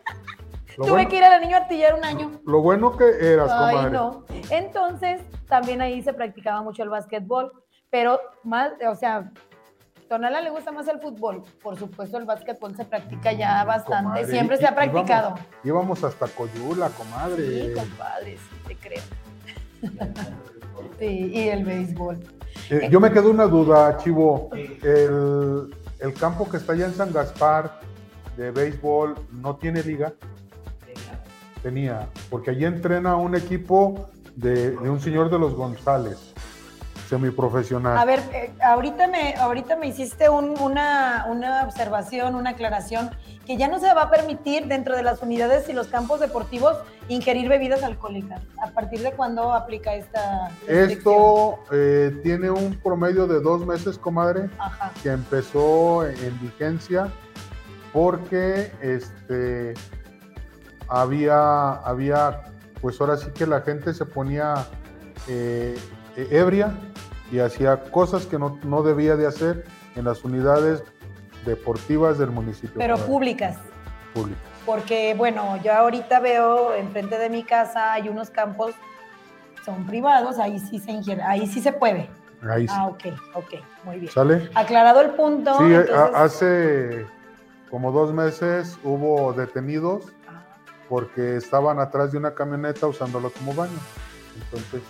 Lo 0.77 0.83
Tuve 0.85 0.91
bueno, 0.91 1.09
que 1.09 1.17
ir 1.17 1.23
a 1.23 1.29
la 1.29 1.39
Niño 1.39 1.57
Artillero 1.57 1.97
un 1.97 2.05
año. 2.05 2.31
lo 2.45 2.61
bueno 2.61 2.95
que 2.95 3.05
eras, 3.19 3.49
Ay, 3.51 3.75
comadre. 3.75 3.91
no. 3.91 4.25
Entonces, 4.51 5.21
también 5.47 5.81
ahí 5.81 6.01
se 6.03 6.13
practicaba 6.13 6.61
mucho 6.61 6.83
el 6.83 6.89
básquetbol, 6.89 7.51
pero 7.89 8.19
más, 8.43 8.71
o 8.87 8.95
sea, 8.95 9.31
Tonala 10.07 10.39
le 10.39 10.51
gusta 10.51 10.71
más 10.71 10.87
el 10.87 11.01
fútbol. 11.01 11.43
Por 11.61 11.77
supuesto, 11.77 12.17
el 12.17 12.23
básquetbol 12.25 12.73
se 12.77 12.85
practica 12.85 13.33
ya 13.33 13.65
bastante. 13.65 14.03
Comadre, 14.03 14.27
Siempre 14.27 14.55
y- 14.55 14.59
se 14.59 14.65
ha 14.67 14.73
practicado. 14.75 15.29
Íbamos, 15.63 15.99
íbamos 15.99 16.03
hasta 16.05 16.27
Coyula, 16.27 16.89
comadre. 16.89 17.43
Sí, 17.43 17.73
compadre, 17.73 18.37
sí 18.37 18.55
te 18.67 18.75
creo. 18.75 19.03
Sí, 20.99 21.31
y 21.33 21.49
el 21.49 21.63
béisbol. 21.65 22.17
Eh, 22.69 22.87
yo 22.91 22.99
me 22.99 23.11
quedo 23.11 23.29
una 23.31 23.45
duda, 23.45 23.97
Chivo. 23.97 24.49
El, 24.53 25.71
el 25.99 26.13
campo 26.13 26.47
que 26.49 26.57
está 26.57 26.73
allá 26.73 26.85
en 26.85 26.93
San 26.93 27.11
Gaspar 27.11 27.79
de 28.35 28.51
béisbol 28.51 29.15
no 29.31 29.55
tiene 29.57 29.81
liga. 29.83 30.13
Tenía, 31.63 32.07
porque 32.29 32.51
allí 32.51 32.65
entrena 32.65 33.15
un 33.15 33.35
equipo 33.35 34.09
de, 34.35 34.71
de 34.71 34.89
un 34.89 34.99
señor 34.99 35.29
de 35.29 35.39
los 35.39 35.53
González, 35.55 36.33
semiprofesional. 37.09 37.97
A 37.97 38.05
ver, 38.05 38.19
eh, 38.33 38.51
ahorita, 38.63 39.07
me, 39.07 39.35
ahorita 39.35 39.75
me 39.75 39.87
hiciste 39.87 40.29
un- 40.29 40.59
una, 40.59 41.25
una 41.29 41.63
observación, 41.63 42.35
una 42.35 42.51
aclaración, 42.51 43.09
que 43.45 43.55
ya 43.57 43.69
no 43.69 43.79
se 43.79 43.93
va 43.93 44.03
a 44.03 44.09
permitir 44.11 44.67
dentro 44.67 44.95
de 44.95 45.03
las 45.03 45.21
unidades 45.21 45.69
y 45.69 45.73
los 45.73 45.87
campos 45.87 46.19
deportivos 46.19 46.75
ingerir 47.07 47.47
bebidas 47.47 47.81
alcohólicas. 47.81 48.41
¿A 48.61 48.71
partir 48.71 48.99
de 49.01 49.13
cuándo 49.13 49.53
aplica 49.53 49.95
esta? 49.95 50.51
Esto 50.67 51.59
eh, 51.71 52.19
tiene 52.23 52.49
un 52.51 52.75
promedio 52.83 53.25
de 53.25 53.39
dos 53.39 53.65
meses, 53.65 53.97
comadre, 53.97 54.49
Ajá. 54.59 54.91
que 55.01 55.09
empezó 55.09 56.05
en 56.05 56.39
vigencia 56.41 57.07
porque 57.93 58.69
este 58.81 59.73
había, 60.87 61.73
había, 61.73 62.43
pues 62.81 62.99
ahora 62.99 63.17
sí 63.17 63.31
que 63.31 63.45
la 63.45 63.61
gente 63.61 63.93
se 63.93 64.05
ponía 64.05 64.65
eh, 65.27 65.77
eh, 66.15 66.27
ebria 66.31 66.71
y 67.31 67.39
hacía 67.39 67.83
cosas 67.91 68.25
que 68.25 68.39
no, 68.39 68.59
no 68.63 68.83
debía 68.83 69.15
de 69.15 69.27
hacer 69.27 69.65
en 69.95 70.05
las 70.05 70.23
unidades 70.23 70.83
deportivas 71.45 72.17
del 72.17 72.31
municipio. 72.31 72.75
Pero 72.77 72.97
públicas. 72.97 73.57
públicas. 74.13 74.41
Porque, 74.65 75.13
bueno, 75.15 75.57
yo 75.63 75.73
ahorita 75.73 76.19
veo 76.19 76.73
enfrente 76.73 77.17
de 77.17 77.29
mi 77.29 77.43
casa 77.43 77.93
hay 77.93 78.09
unos 78.09 78.29
campos, 78.29 78.75
son 79.65 79.85
privados, 79.85 80.39
ahí 80.39 80.59
sí 80.59 80.79
se 80.79 80.91
ingiere, 80.91 81.21
ahí 81.23 81.47
sí 81.47 81.61
se 81.61 81.71
puede. 81.71 82.09
Ahí 82.49 82.67
sí. 82.67 82.73
Ah, 82.77 82.87
ok, 82.87 83.05
ok, 83.33 83.53
muy 83.83 83.99
bien. 83.99 84.11
¿Sale? 84.11 84.49
Aclarado 84.55 85.01
el 85.01 85.11
punto. 85.11 85.57
Sí, 85.57 85.73
entonces- 85.73 86.15
hace 86.15 87.05
como 87.69 87.91
dos 87.91 88.13
meses 88.13 88.77
hubo 88.83 89.33
detenidos 89.33 90.13
porque 90.89 91.37
estaban 91.37 91.79
atrás 91.79 92.11
de 92.11 92.17
una 92.17 92.33
camioneta 92.33 92.87
usándolo 92.87 93.31
como 93.31 93.53
baño. 93.53 93.77
Entonces, 94.45 94.81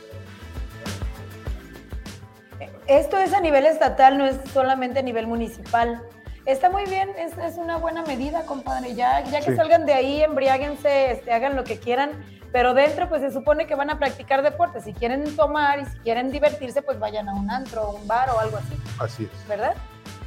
Esto 2.88 3.18
es 3.18 3.34
a 3.34 3.42
nivel 3.42 3.66
estatal, 3.66 4.18
no 4.18 4.26
es 4.26 4.38
solamente 4.54 5.00
a 5.00 5.02
nivel 5.02 5.28
municipal. 5.28 6.02
Está 6.46 6.70
muy 6.70 6.86
bien, 6.86 7.10
es, 7.18 7.38
es 7.38 7.58
una 7.58 7.76
buena 7.78 8.04
medida, 8.04 8.46
compadre. 8.46 8.96
Ya, 8.96 9.22
ya 9.26 9.42
que 9.42 9.52
Sí. 9.52 9.58
salgan 9.58 9.86
de 9.86 9.94
ahí, 9.94 10.24
embriáguense, 10.24 11.12
este, 11.12 11.34
hagan 11.34 11.58
lo 11.58 11.66
que 11.66 11.78
quieran, 11.80 12.12
pero 12.54 12.74
dentro 12.74 13.10
pues 13.10 13.22
se 13.22 13.32
supone 13.32 13.68
que 13.68 13.76
van 13.76 13.90
a 13.90 14.00
practicar 14.00 14.42
deporte. 14.42 14.80
Si 14.80 14.94
quieren 14.94 15.36
tomar 15.36 15.80
y 15.80 15.86
si 15.86 15.98
quieren 15.98 16.32
divertirse, 16.32 16.82
pues 16.82 16.98
vayan 16.98 17.28
a 17.28 17.34
un 17.34 17.52
antro, 17.52 17.90
un 17.90 18.08
bar 18.08 18.30
o 18.30 18.40
algo 18.40 18.56
así, 18.56 18.78
así 19.00 19.30
es. 19.34 19.48
¿verdad? 19.50 19.76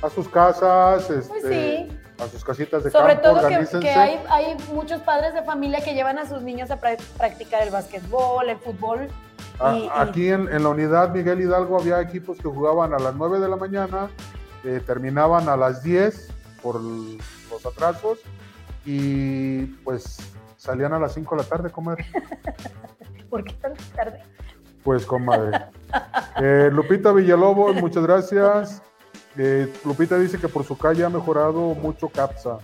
A 0.03 0.11
sus 0.11 0.29
casas, 0.29 1.09
este, 1.09 1.29
Pues 1.31 1.43
sí. 1.45 2.00
A 2.23 2.29
sus 2.29 2.45
casitas 2.45 2.85
de 2.85 2.91
Sobre 2.91 3.15
campo, 3.21 3.41
todo 3.41 3.49
que, 3.81 3.91
hay, 3.91 4.21
hay 4.29 4.57
muchos 4.73 5.01
padres 5.03 5.35
de 5.35 5.43
familia 5.43 5.81
que 5.83 5.95
llevan 5.95 6.19
a 6.19 6.27
sus 6.29 6.43
niños 6.43 6.71
a 6.71 6.81
pra- 6.81 6.99
practicar 7.17 7.63
el 7.63 7.71
básquetbol, 7.71 8.49
el 8.49 8.59
fútbol. 8.59 9.09
A- 9.59 9.75
y- 9.77 9.85
y- 9.85 9.91
Aquí 9.95 10.29
en, 10.29 10.53
en 10.53 10.63
la 10.63 10.69
unidad 10.69 11.11
Miguel 11.11 11.41
Hidalgo 11.41 11.79
había 11.81 12.01
equipos 12.01 12.39
que 12.39 12.49
jugaban 12.49 12.93
a 12.95 12.99
las 12.99 13.15
9 13.15 13.41
de 13.41 13.49
la 13.49 13.57
mañana, 13.57 14.11
eh, 14.65 14.81
terminaban 14.87 15.49
a 15.49 15.57
las 15.57 15.83
10 15.83 16.29
por 16.63 16.81
los 16.81 17.65
atrasos 17.67 18.19
y 18.85 19.67
pues 19.85 20.19
salían 20.57 20.93
a 20.93 20.99
las 20.99 21.15
5 21.15 21.37
de 21.37 21.43
la 21.43 21.49
tarde, 21.49 21.71
comadre. 21.71 22.07
¿Por 23.31 23.45
qué 23.45 23.53
tan 23.55 23.75
tarde? 23.95 24.23
Pues 24.83 25.05
comadre. 25.07 25.67
Eh, 26.41 26.69
Lupita 26.73 27.13
Villalobos, 27.13 27.77
muchas 27.77 28.03
gracias. 28.05 28.83
Eh, 29.37 29.73
Lupita 29.85 30.19
dice 30.19 30.39
que 30.39 30.49
por 30.49 30.65
su 30.65 30.77
calle 30.77 31.05
ha 31.05 31.09
mejorado 31.09 31.75
mucho 31.75 32.09
CAPSA. 32.09 32.59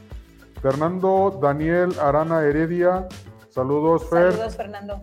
Fernando 0.60 1.38
Daniel 1.40 1.94
Arana 2.00 2.42
Heredia, 2.42 3.06
saludos 3.50 4.08
Fer. 4.08 4.32
Saludos, 4.32 4.56
Fernando. 4.56 5.02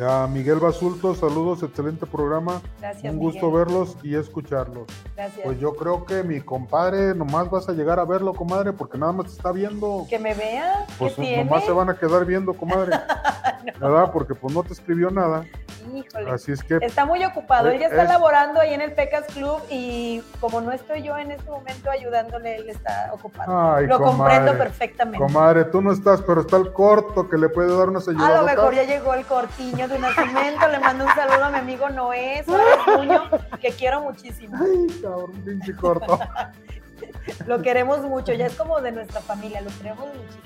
A 0.00 0.26
Miguel 0.26 0.58
Basulto, 0.58 1.14
saludos, 1.14 1.62
excelente 1.62 2.04
programa. 2.04 2.60
Gracias. 2.80 3.12
Un 3.12 3.20
gusto 3.20 3.46
Miguel. 3.46 3.64
verlos 3.64 3.96
y 4.02 4.16
escucharlos. 4.16 4.88
Gracias. 5.14 5.40
Pues 5.44 5.60
yo 5.60 5.74
creo 5.76 6.04
que 6.04 6.24
mi 6.24 6.40
compadre, 6.40 7.14
nomás 7.14 7.48
vas 7.48 7.68
a 7.68 7.72
llegar 7.72 8.00
a 8.00 8.04
verlo, 8.04 8.34
comadre, 8.34 8.72
porque 8.72 8.98
nada 8.98 9.12
más 9.12 9.26
te 9.26 9.32
está 9.32 9.52
viendo. 9.52 10.04
Que 10.10 10.18
me 10.18 10.34
vea. 10.34 10.84
Pues 10.98 11.14
¿Qué 11.14 11.22
tiene? 11.22 11.44
nomás 11.44 11.64
se 11.64 11.70
van 11.70 11.90
a 11.90 11.96
quedar 11.96 12.24
viendo, 12.24 12.54
comadre. 12.54 12.98
¿Verdad? 13.80 14.10
Porque 14.12 14.34
pues 14.34 14.52
no 14.52 14.64
te 14.64 14.72
escribió 14.72 15.10
nada. 15.12 15.44
Híjole. 15.92 16.30
Así 16.30 16.52
es 16.52 16.62
que 16.62 16.78
Está 16.80 17.04
muy 17.04 17.24
ocupado. 17.24 17.68
Él 17.68 17.78
ya 17.80 17.86
está 17.88 18.02
Es- 18.04 18.08
laborando 18.08 18.60
ahí 18.60 18.72
en 18.74 18.80
el 18.80 18.92
Pecas 18.92 19.24
Club 19.26 19.60
y 19.70 20.22
como 20.40 20.60
no 20.60 20.72
estoy 20.72 21.02
yo 21.02 21.16
en 21.18 21.30
este 21.32 21.50
momento 21.50 21.90
ayudándole, 21.90 22.56
él 22.56 22.70
está 22.70 23.10
ocupado. 23.12 23.74
Ay, 23.74 23.86
Lo 23.86 23.98
comadre. 23.98 24.36
comprendo 24.36 24.58
perfectamente. 24.64 25.18
Comadre, 25.18 25.64
tú 25.66 25.82
no 25.82 25.92
estás, 25.92 26.22
pero 26.22 26.42
está 26.42 26.56
el 26.56 26.72
corto 26.72 27.28
que 27.28 27.36
le 27.36 27.48
puede 27.48 27.76
dar 27.76 27.88
unas 27.88 28.06
A 28.08 28.12
ayudas. 28.12 28.40
lo 28.40 28.46
mejor 28.46 28.74
ya 28.74 28.84
llegó 28.84 29.14
el 29.14 29.24
cortiño 29.26 29.88
de 29.88 29.98
nacimiento. 29.98 30.68
Le 30.68 30.78
mando 30.80 31.04
un 31.04 31.10
saludo 31.12 31.44
a 31.44 31.50
mi 31.50 31.58
amigo 31.58 31.88
Noé 31.90 32.44
Muño, 32.46 33.22
que 33.60 33.70
quiero 33.70 34.00
muchísimo. 34.02 34.56
Ay, 34.60 35.00
cabrón, 35.02 35.32
pinche 35.44 35.74
corto. 35.76 36.18
Lo 37.46 37.60
queremos 37.62 38.00
mucho. 38.02 38.32
Ya 38.32 38.46
es 38.46 38.54
como 38.54 38.80
de 38.80 38.92
nuestra 38.92 39.20
familia. 39.20 39.60
Lo 39.60 39.70
queremos 39.78 40.06
muchísimo. 40.08 40.44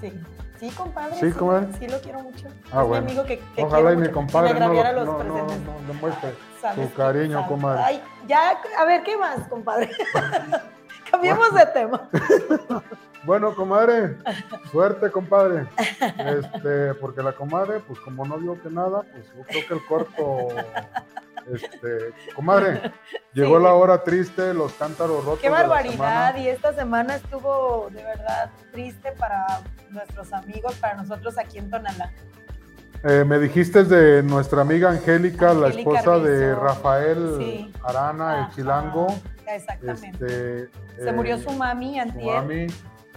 Sí. 0.00 0.12
Sí, 0.70 0.76
compadre. 0.76 1.14
Sí, 1.16 1.32
comadre. 1.32 1.66
Sí, 1.78 1.86
lo 1.88 2.00
quiero 2.00 2.20
mucho. 2.20 2.48
Ah, 2.72 2.82
es 2.82 2.88
bueno. 2.88 3.04
mi 3.04 3.10
amigo 3.12 3.24
que, 3.24 3.38
que 3.54 3.62
Ojalá 3.62 3.92
y 3.92 3.96
mi 3.96 4.08
compadre 4.08 4.58
no, 4.58 4.68
lo- 4.72 4.92
los 4.92 5.04
no, 5.06 5.12
no, 5.12 5.18
presentes. 5.18 5.60
no 5.66 5.92
demuestre 5.92 6.34
¿Sabes 6.60 6.88
su 6.88 6.94
cariño, 6.94 7.34
Sabe. 7.40 7.48
comadre. 7.48 7.82
Ay, 7.84 8.02
ya, 8.26 8.58
a 8.78 8.84
ver, 8.86 9.02
¿qué 9.02 9.16
más, 9.18 9.46
compadre? 9.48 9.90
Cambiemos 11.10 11.54
de 11.54 11.66
tema. 11.66 12.08
Bueno, 13.26 13.54
comadre, 13.54 14.18
suerte, 14.70 15.10
compadre. 15.10 15.66
Este, 16.18 16.92
porque 17.00 17.22
la 17.22 17.32
comadre, 17.32 17.80
pues 17.80 17.98
como 18.00 18.26
no 18.26 18.36
vio 18.36 18.60
que 18.60 18.68
nada, 18.68 19.00
pues 19.00 19.24
yo 19.34 19.42
creo 19.44 19.66
que 19.66 19.74
el 19.74 19.86
corto. 19.86 20.48
Este, 21.52 22.12
comadre, 22.34 22.92
llegó 23.34 23.58
la 23.58 23.74
hora 23.74 24.02
triste, 24.02 24.54
los 24.54 24.72
cántaros 24.74 25.24
rotos. 25.24 25.40
Qué 25.40 25.50
barbaridad. 25.50 26.36
Y 26.36 26.48
esta 26.48 26.72
semana 26.72 27.16
estuvo 27.16 27.88
de 27.90 28.02
verdad 28.02 28.50
triste 28.72 29.12
para 29.12 29.60
nuestros 29.90 30.32
amigos, 30.32 30.74
para 30.76 30.94
nosotros 30.94 31.36
aquí 31.38 31.58
en 31.58 31.70
Tonalá. 31.70 32.10
Eh, 33.06 33.22
me 33.24 33.38
dijiste 33.38 33.84
de 33.84 34.22
nuestra 34.22 34.62
amiga 34.62 34.88
Angélica, 34.90 35.52
la 35.52 35.68
esposa 35.68 36.18
de. 36.18 36.54
Rafael 36.54 37.34
Sí. 37.38 37.72
Arana, 37.82 38.32
Ajá. 38.32 38.46
el 38.48 38.54
chilango. 38.54 39.06
Exactamente. 39.46 40.64
Este, 40.64 40.70
Se 41.04 41.12
murió 41.12 41.34
eh, 41.36 41.42
su 41.42 41.50
mami 41.50 41.94
su 41.96 42.00
antier. 42.00 42.34
mami. 42.36 42.66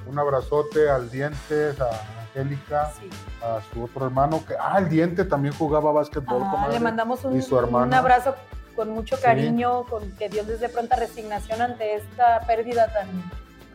Un 0.06 0.20
abrazote 0.20 0.90
al 0.90 1.10
Dientes, 1.10 1.80
a 1.80 1.90
Angélica, 2.36 2.92
Sí. 3.00 3.10
a 3.44 3.60
su 3.74 3.84
otro 3.84 4.06
hermano, 4.06 4.44
que, 4.48 4.56
ah, 4.60 4.78
el 4.80 4.90
Diente 4.90 5.24
también 5.26 5.54
jugaba 5.54 5.92
básquetbol, 5.92 6.42
Ah, 6.46 6.52
comadre. 6.52 6.74
le 6.74 6.80
mandamos 6.80 7.24
un, 7.26 7.36
y 7.38 7.42
su 7.42 7.58
hermano. 7.58 7.86
un 7.88 7.94
abrazo 7.94 8.36
con 8.76 8.92
mucho 8.92 9.16
Sí. 9.18 9.24
cariño, 9.24 9.84
con 9.86 10.10
que 10.14 10.30
Dios 10.30 10.48
les 10.48 10.60
dé 10.60 10.70
pronta 10.70 10.96
resignación 10.96 11.62
ante 11.62 11.96
esta 11.96 12.42
pérdida 12.46 12.88
tan... 12.94 13.08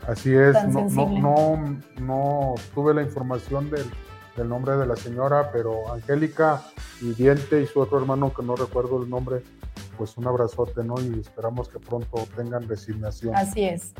Así 0.09 0.34
es, 0.34 0.53
tan 0.55 0.72
no, 0.72 1.07
no, 1.18 1.76
no 2.00 2.55
tuve 2.74 2.92
la 2.94 3.03
información 3.03 3.70
del, 3.70 3.88
del 4.36 4.48
nombre 4.48 4.76
de 4.76 4.86
la 4.86 4.96
señora, 4.96 5.50
pero 5.53 5.92
Angélica 5.92 6.61
y 7.00 7.12
Diente 7.14 7.62
y 7.62 7.66
su 7.66 7.80
otro 7.80 7.98
hermano, 7.98 8.32
que 8.34 8.42
no 8.42 8.57
recuerdo 8.57 9.00
el 9.03 9.09
nombre, 9.09 9.42
pues 9.96 10.16
un 10.16 10.26
abrazote, 10.26 10.82
¿no? 10.82 10.94
Y 11.00 11.20
esperamos 11.20 11.68
que 11.68 11.78
pronto 11.78 12.24
tengan 12.36 12.68
resignación. 12.68 13.34
Así 13.36 13.64
es. 13.64 13.92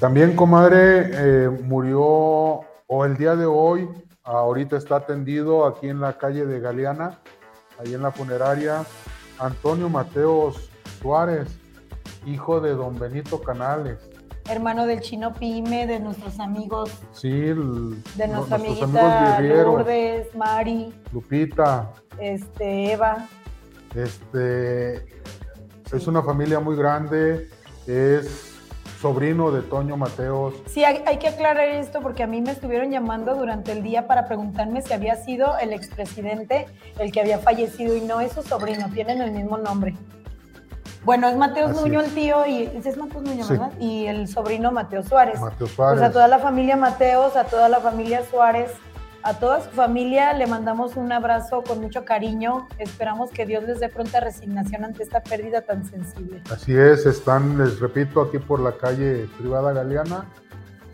También, 0.00 0.34
comadre, 0.36 1.10
eh, 1.12 1.48
murió, 1.48 2.60
o 2.88 3.04
el 3.04 3.16
día 3.18 3.36
de 3.36 3.44
hoy, 3.46 3.86
ahorita 4.24 4.76
está 4.78 4.96
atendido 4.96 5.66
aquí 5.66 5.88
en 5.88 6.00
la 6.00 6.16
calle 6.16 6.46
de 6.46 6.58
Galeana, 6.58 7.18
ahí 7.78 7.92
en 7.94 8.02
la 8.02 8.10
funeraria, 8.10 8.84
Antonio 9.38 9.88
Mateos 9.90 10.70
Suárez, 11.00 11.48
hijo 12.26 12.60
de 12.60 12.70
don 12.74 12.98
Benito 12.98 13.40
Canales. 13.42 13.98
Hermano 14.48 14.86
del 14.86 15.00
chino 15.00 15.34
Pime, 15.34 15.86
de 15.86 16.00
nuestros 16.00 16.40
amigos, 16.40 16.90
Sí, 17.12 17.28
el- 17.28 18.02
de 18.16 18.26
no- 18.26 18.36
nuestra 18.36 18.56
nuestros 18.56 18.82
amiguita 18.94 19.40
Lourdes, 19.42 20.34
Mari, 20.34 20.94
Lupita, 21.12 21.92
este, 22.18 22.92
Eva. 22.92 23.28
este, 23.94 25.04
Sí. 25.90 25.96
es 25.96 26.06
una 26.06 26.22
familia 26.22 26.58
muy 26.60 26.74
grande, 26.76 27.50
es 27.86 28.47
sobrino 29.00 29.50
de 29.50 29.62
Toño 29.62 29.96
Mateos. 29.96 30.54
Sí, 30.66 30.84
hay, 30.84 31.02
hay 31.06 31.18
que 31.18 31.28
aclarar 31.28 31.68
esto 31.68 32.00
porque 32.00 32.22
a 32.22 32.26
mí 32.26 32.40
me 32.40 32.50
estuvieron 32.52 32.90
llamando 32.90 33.34
durante 33.34 33.72
el 33.72 33.82
día 33.82 34.06
para 34.06 34.26
preguntarme 34.26 34.82
si 34.82 34.92
había 34.92 35.16
sido 35.16 35.56
el 35.58 35.72
expresidente 35.72 36.66
el 36.98 37.12
que 37.12 37.20
había 37.20 37.38
fallecido 37.38 37.94
y 37.96 38.00
no 38.00 38.20
es 38.20 38.32
su 38.32 38.42
sobrino, 38.42 38.88
tienen 38.92 39.20
el 39.22 39.30
mismo 39.30 39.56
nombre. 39.58 39.94
Bueno, 41.04 41.28
es 41.28 41.36
Mateo 41.36 41.68
Así 41.68 41.80
Nuño 41.80 42.00
es. 42.00 42.08
el 42.08 42.14
tío 42.14 42.46
y 42.46 42.64
es 42.84 42.96
Mateo 42.96 43.20
Nuño, 43.20 43.44
Sí. 43.44 43.52
¿verdad? 43.52 43.72
Y 43.78 44.06
el 44.06 44.26
sobrino 44.26 44.72
Mateo 44.72 45.02
Suárez. 45.04 45.40
Mateo 45.40 45.58
Pues 45.58 45.70
Suárez. 45.72 46.02
a 46.02 46.10
toda 46.10 46.26
la 46.28 46.38
familia 46.40 46.76
Mateos, 46.76 47.36
a 47.36 47.44
toda 47.44 47.68
la 47.68 47.78
familia 47.80 48.22
Suárez, 48.28 48.72
a 49.22 49.34
toda 49.34 49.60
su 49.62 49.70
familia 49.70 50.32
le 50.32 50.46
mandamos 50.46 50.96
un 50.96 51.12
abrazo 51.12 51.62
con 51.62 51.80
mucho 51.80 52.04
cariño. 52.04 52.68
Esperamos 52.78 53.30
que 53.30 53.44
Dios 53.46 53.64
les 53.64 53.80
dé 53.80 53.88
pronta 53.88 54.20
resignación 54.20 54.84
ante 54.84 55.02
esta 55.02 55.20
pérdida 55.22 55.62
tan 55.62 55.84
sensible. 55.84 56.40
Así 56.50 56.76
es, 56.76 57.04
están, 57.04 57.58
les 57.58 57.80
repito, 57.80 58.22
aquí 58.22 58.38
por 58.38 58.60
la 58.60 58.72
calle 58.72 59.28
privada 59.38 59.72
Galeana, 59.72 60.24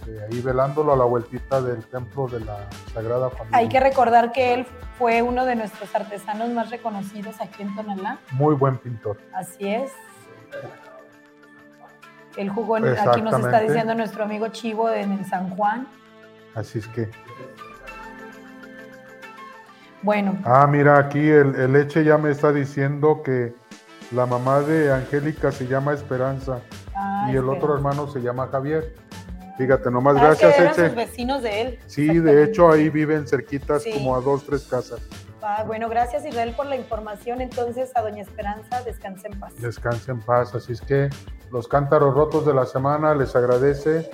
eh, 0.08 0.26
ahí 0.30 0.40
velándolo 0.40 0.92
a 0.92 0.96
la 0.96 1.04
vueltita 1.04 1.60
del 1.62 1.84
templo 1.86 2.26
de 2.26 2.40
la 2.40 2.68
Sagrada 2.92 3.30
Familia. 3.30 3.58
Hay 3.58 3.68
que 3.68 3.80
recordar 3.80 4.32
que 4.32 4.54
él 4.54 4.66
fue 4.98 5.22
uno 5.22 5.44
de 5.44 5.56
nuestros 5.56 5.94
artesanos 5.94 6.48
más 6.50 6.70
reconocidos 6.70 7.40
aquí 7.40 7.62
en 7.62 7.74
Tonalá. 7.76 8.18
Muy 8.32 8.54
buen 8.54 8.78
pintor. 8.78 9.18
Así 9.34 9.68
es. 9.68 9.92
Él 12.36 12.48
jugó, 12.50 12.78
en- 12.78 12.86
aquí 12.98 13.22
nos 13.22 13.38
está 13.38 13.60
diciendo 13.60 13.94
nuestro 13.94 14.24
amigo 14.24 14.48
Chivo 14.48 14.90
en 14.90 15.12
el 15.12 15.24
San 15.24 15.50
Juan. 15.56 15.86
Así 16.54 16.78
es 16.80 16.88
que. 16.88 17.10
Bueno, 20.04 20.38
Ah, 20.44 20.66
mira, 20.66 20.98
aquí 20.98 21.18
el, 21.30 21.54
el 21.54 21.74
Eche 21.76 22.04
ya 22.04 22.18
me 22.18 22.30
está 22.30 22.52
diciendo 22.52 23.22
que 23.24 23.54
la 24.12 24.26
mamá 24.26 24.60
de 24.60 24.92
Angélica 24.92 25.50
se 25.50 25.66
llama 25.66 25.94
Esperanza 25.94 26.60
ah, 26.94 27.28
y 27.32 27.36
el 27.36 27.48
otro 27.48 27.74
hermano 27.74 28.06
se 28.06 28.20
llama 28.20 28.48
Javier. 28.52 28.94
Fíjate, 29.56 29.90
nomás 29.90 30.16
Ah, 30.18 30.26
gracias, 30.26 30.54
que 30.54 30.60
eran 30.62 30.74
sus 30.74 30.84
Eche. 30.84 30.94
vecinos 30.94 31.42
de 31.42 31.60
él. 31.62 31.78
Sí, 31.86 32.18
de 32.18 32.44
hecho 32.44 32.70
ahí 32.70 32.90
viven 32.90 33.26
cerquitas 33.26 33.82
Sí. 33.82 33.92
como 33.92 34.14
a 34.14 34.20
dos, 34.20 34.44
tres 34.44 34.64
casas. 34.64 35.00
Ah, 35.40 35.62
bueno, 35.66 35.88
gracias 35.88 36.24
Israel 36.26 36.54
por 36.56 36.66
la 36.66 36.76
información. 36.76 37.40
Entonces, 37.40 37.90
a 37.94 38.02
Doña 38.02 38.22
Esperanza, 38.22 38.82
descanse 38.82 39.28
en 39.28 39.38
paz. 39.38 39.54
Descanse 39.58 40.10
en 40.10 40.20
paz. 40.20 40.54
Así 40.54 40.72
es 40.72 40.80
que 40.80 41.08
los 41.50 41.68
cántaros 41.68 42.14
rotos 42.14 42.44
de 42.46 42.52
la 42.54 42.66
semana 42.66 43.14
les 43.14 43.34
agradece. 43.36 44.10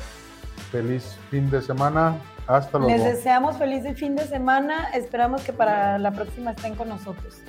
Feliz 0.71 1.19
fin 1.31 1.51
de 1.51 1.61
semana. 1.63 2.17
Hasta 2.47 2.79
luego. 2.79 2.93
Les 2.93 3.05
deseamos 3.05 3.57
feliz 3.57 3.85
fin 3.97 4.17
de 4.17 4.25
semana. 4.25 4.91
Esperamos 4.95 5.43
que 5.43 5.53
para 5.53 5.99
la 5.99 6.13
próxima 6.13 6.53
estén 6.53 6.75
con 6.75 6.89
nosotros. 6.89 7.43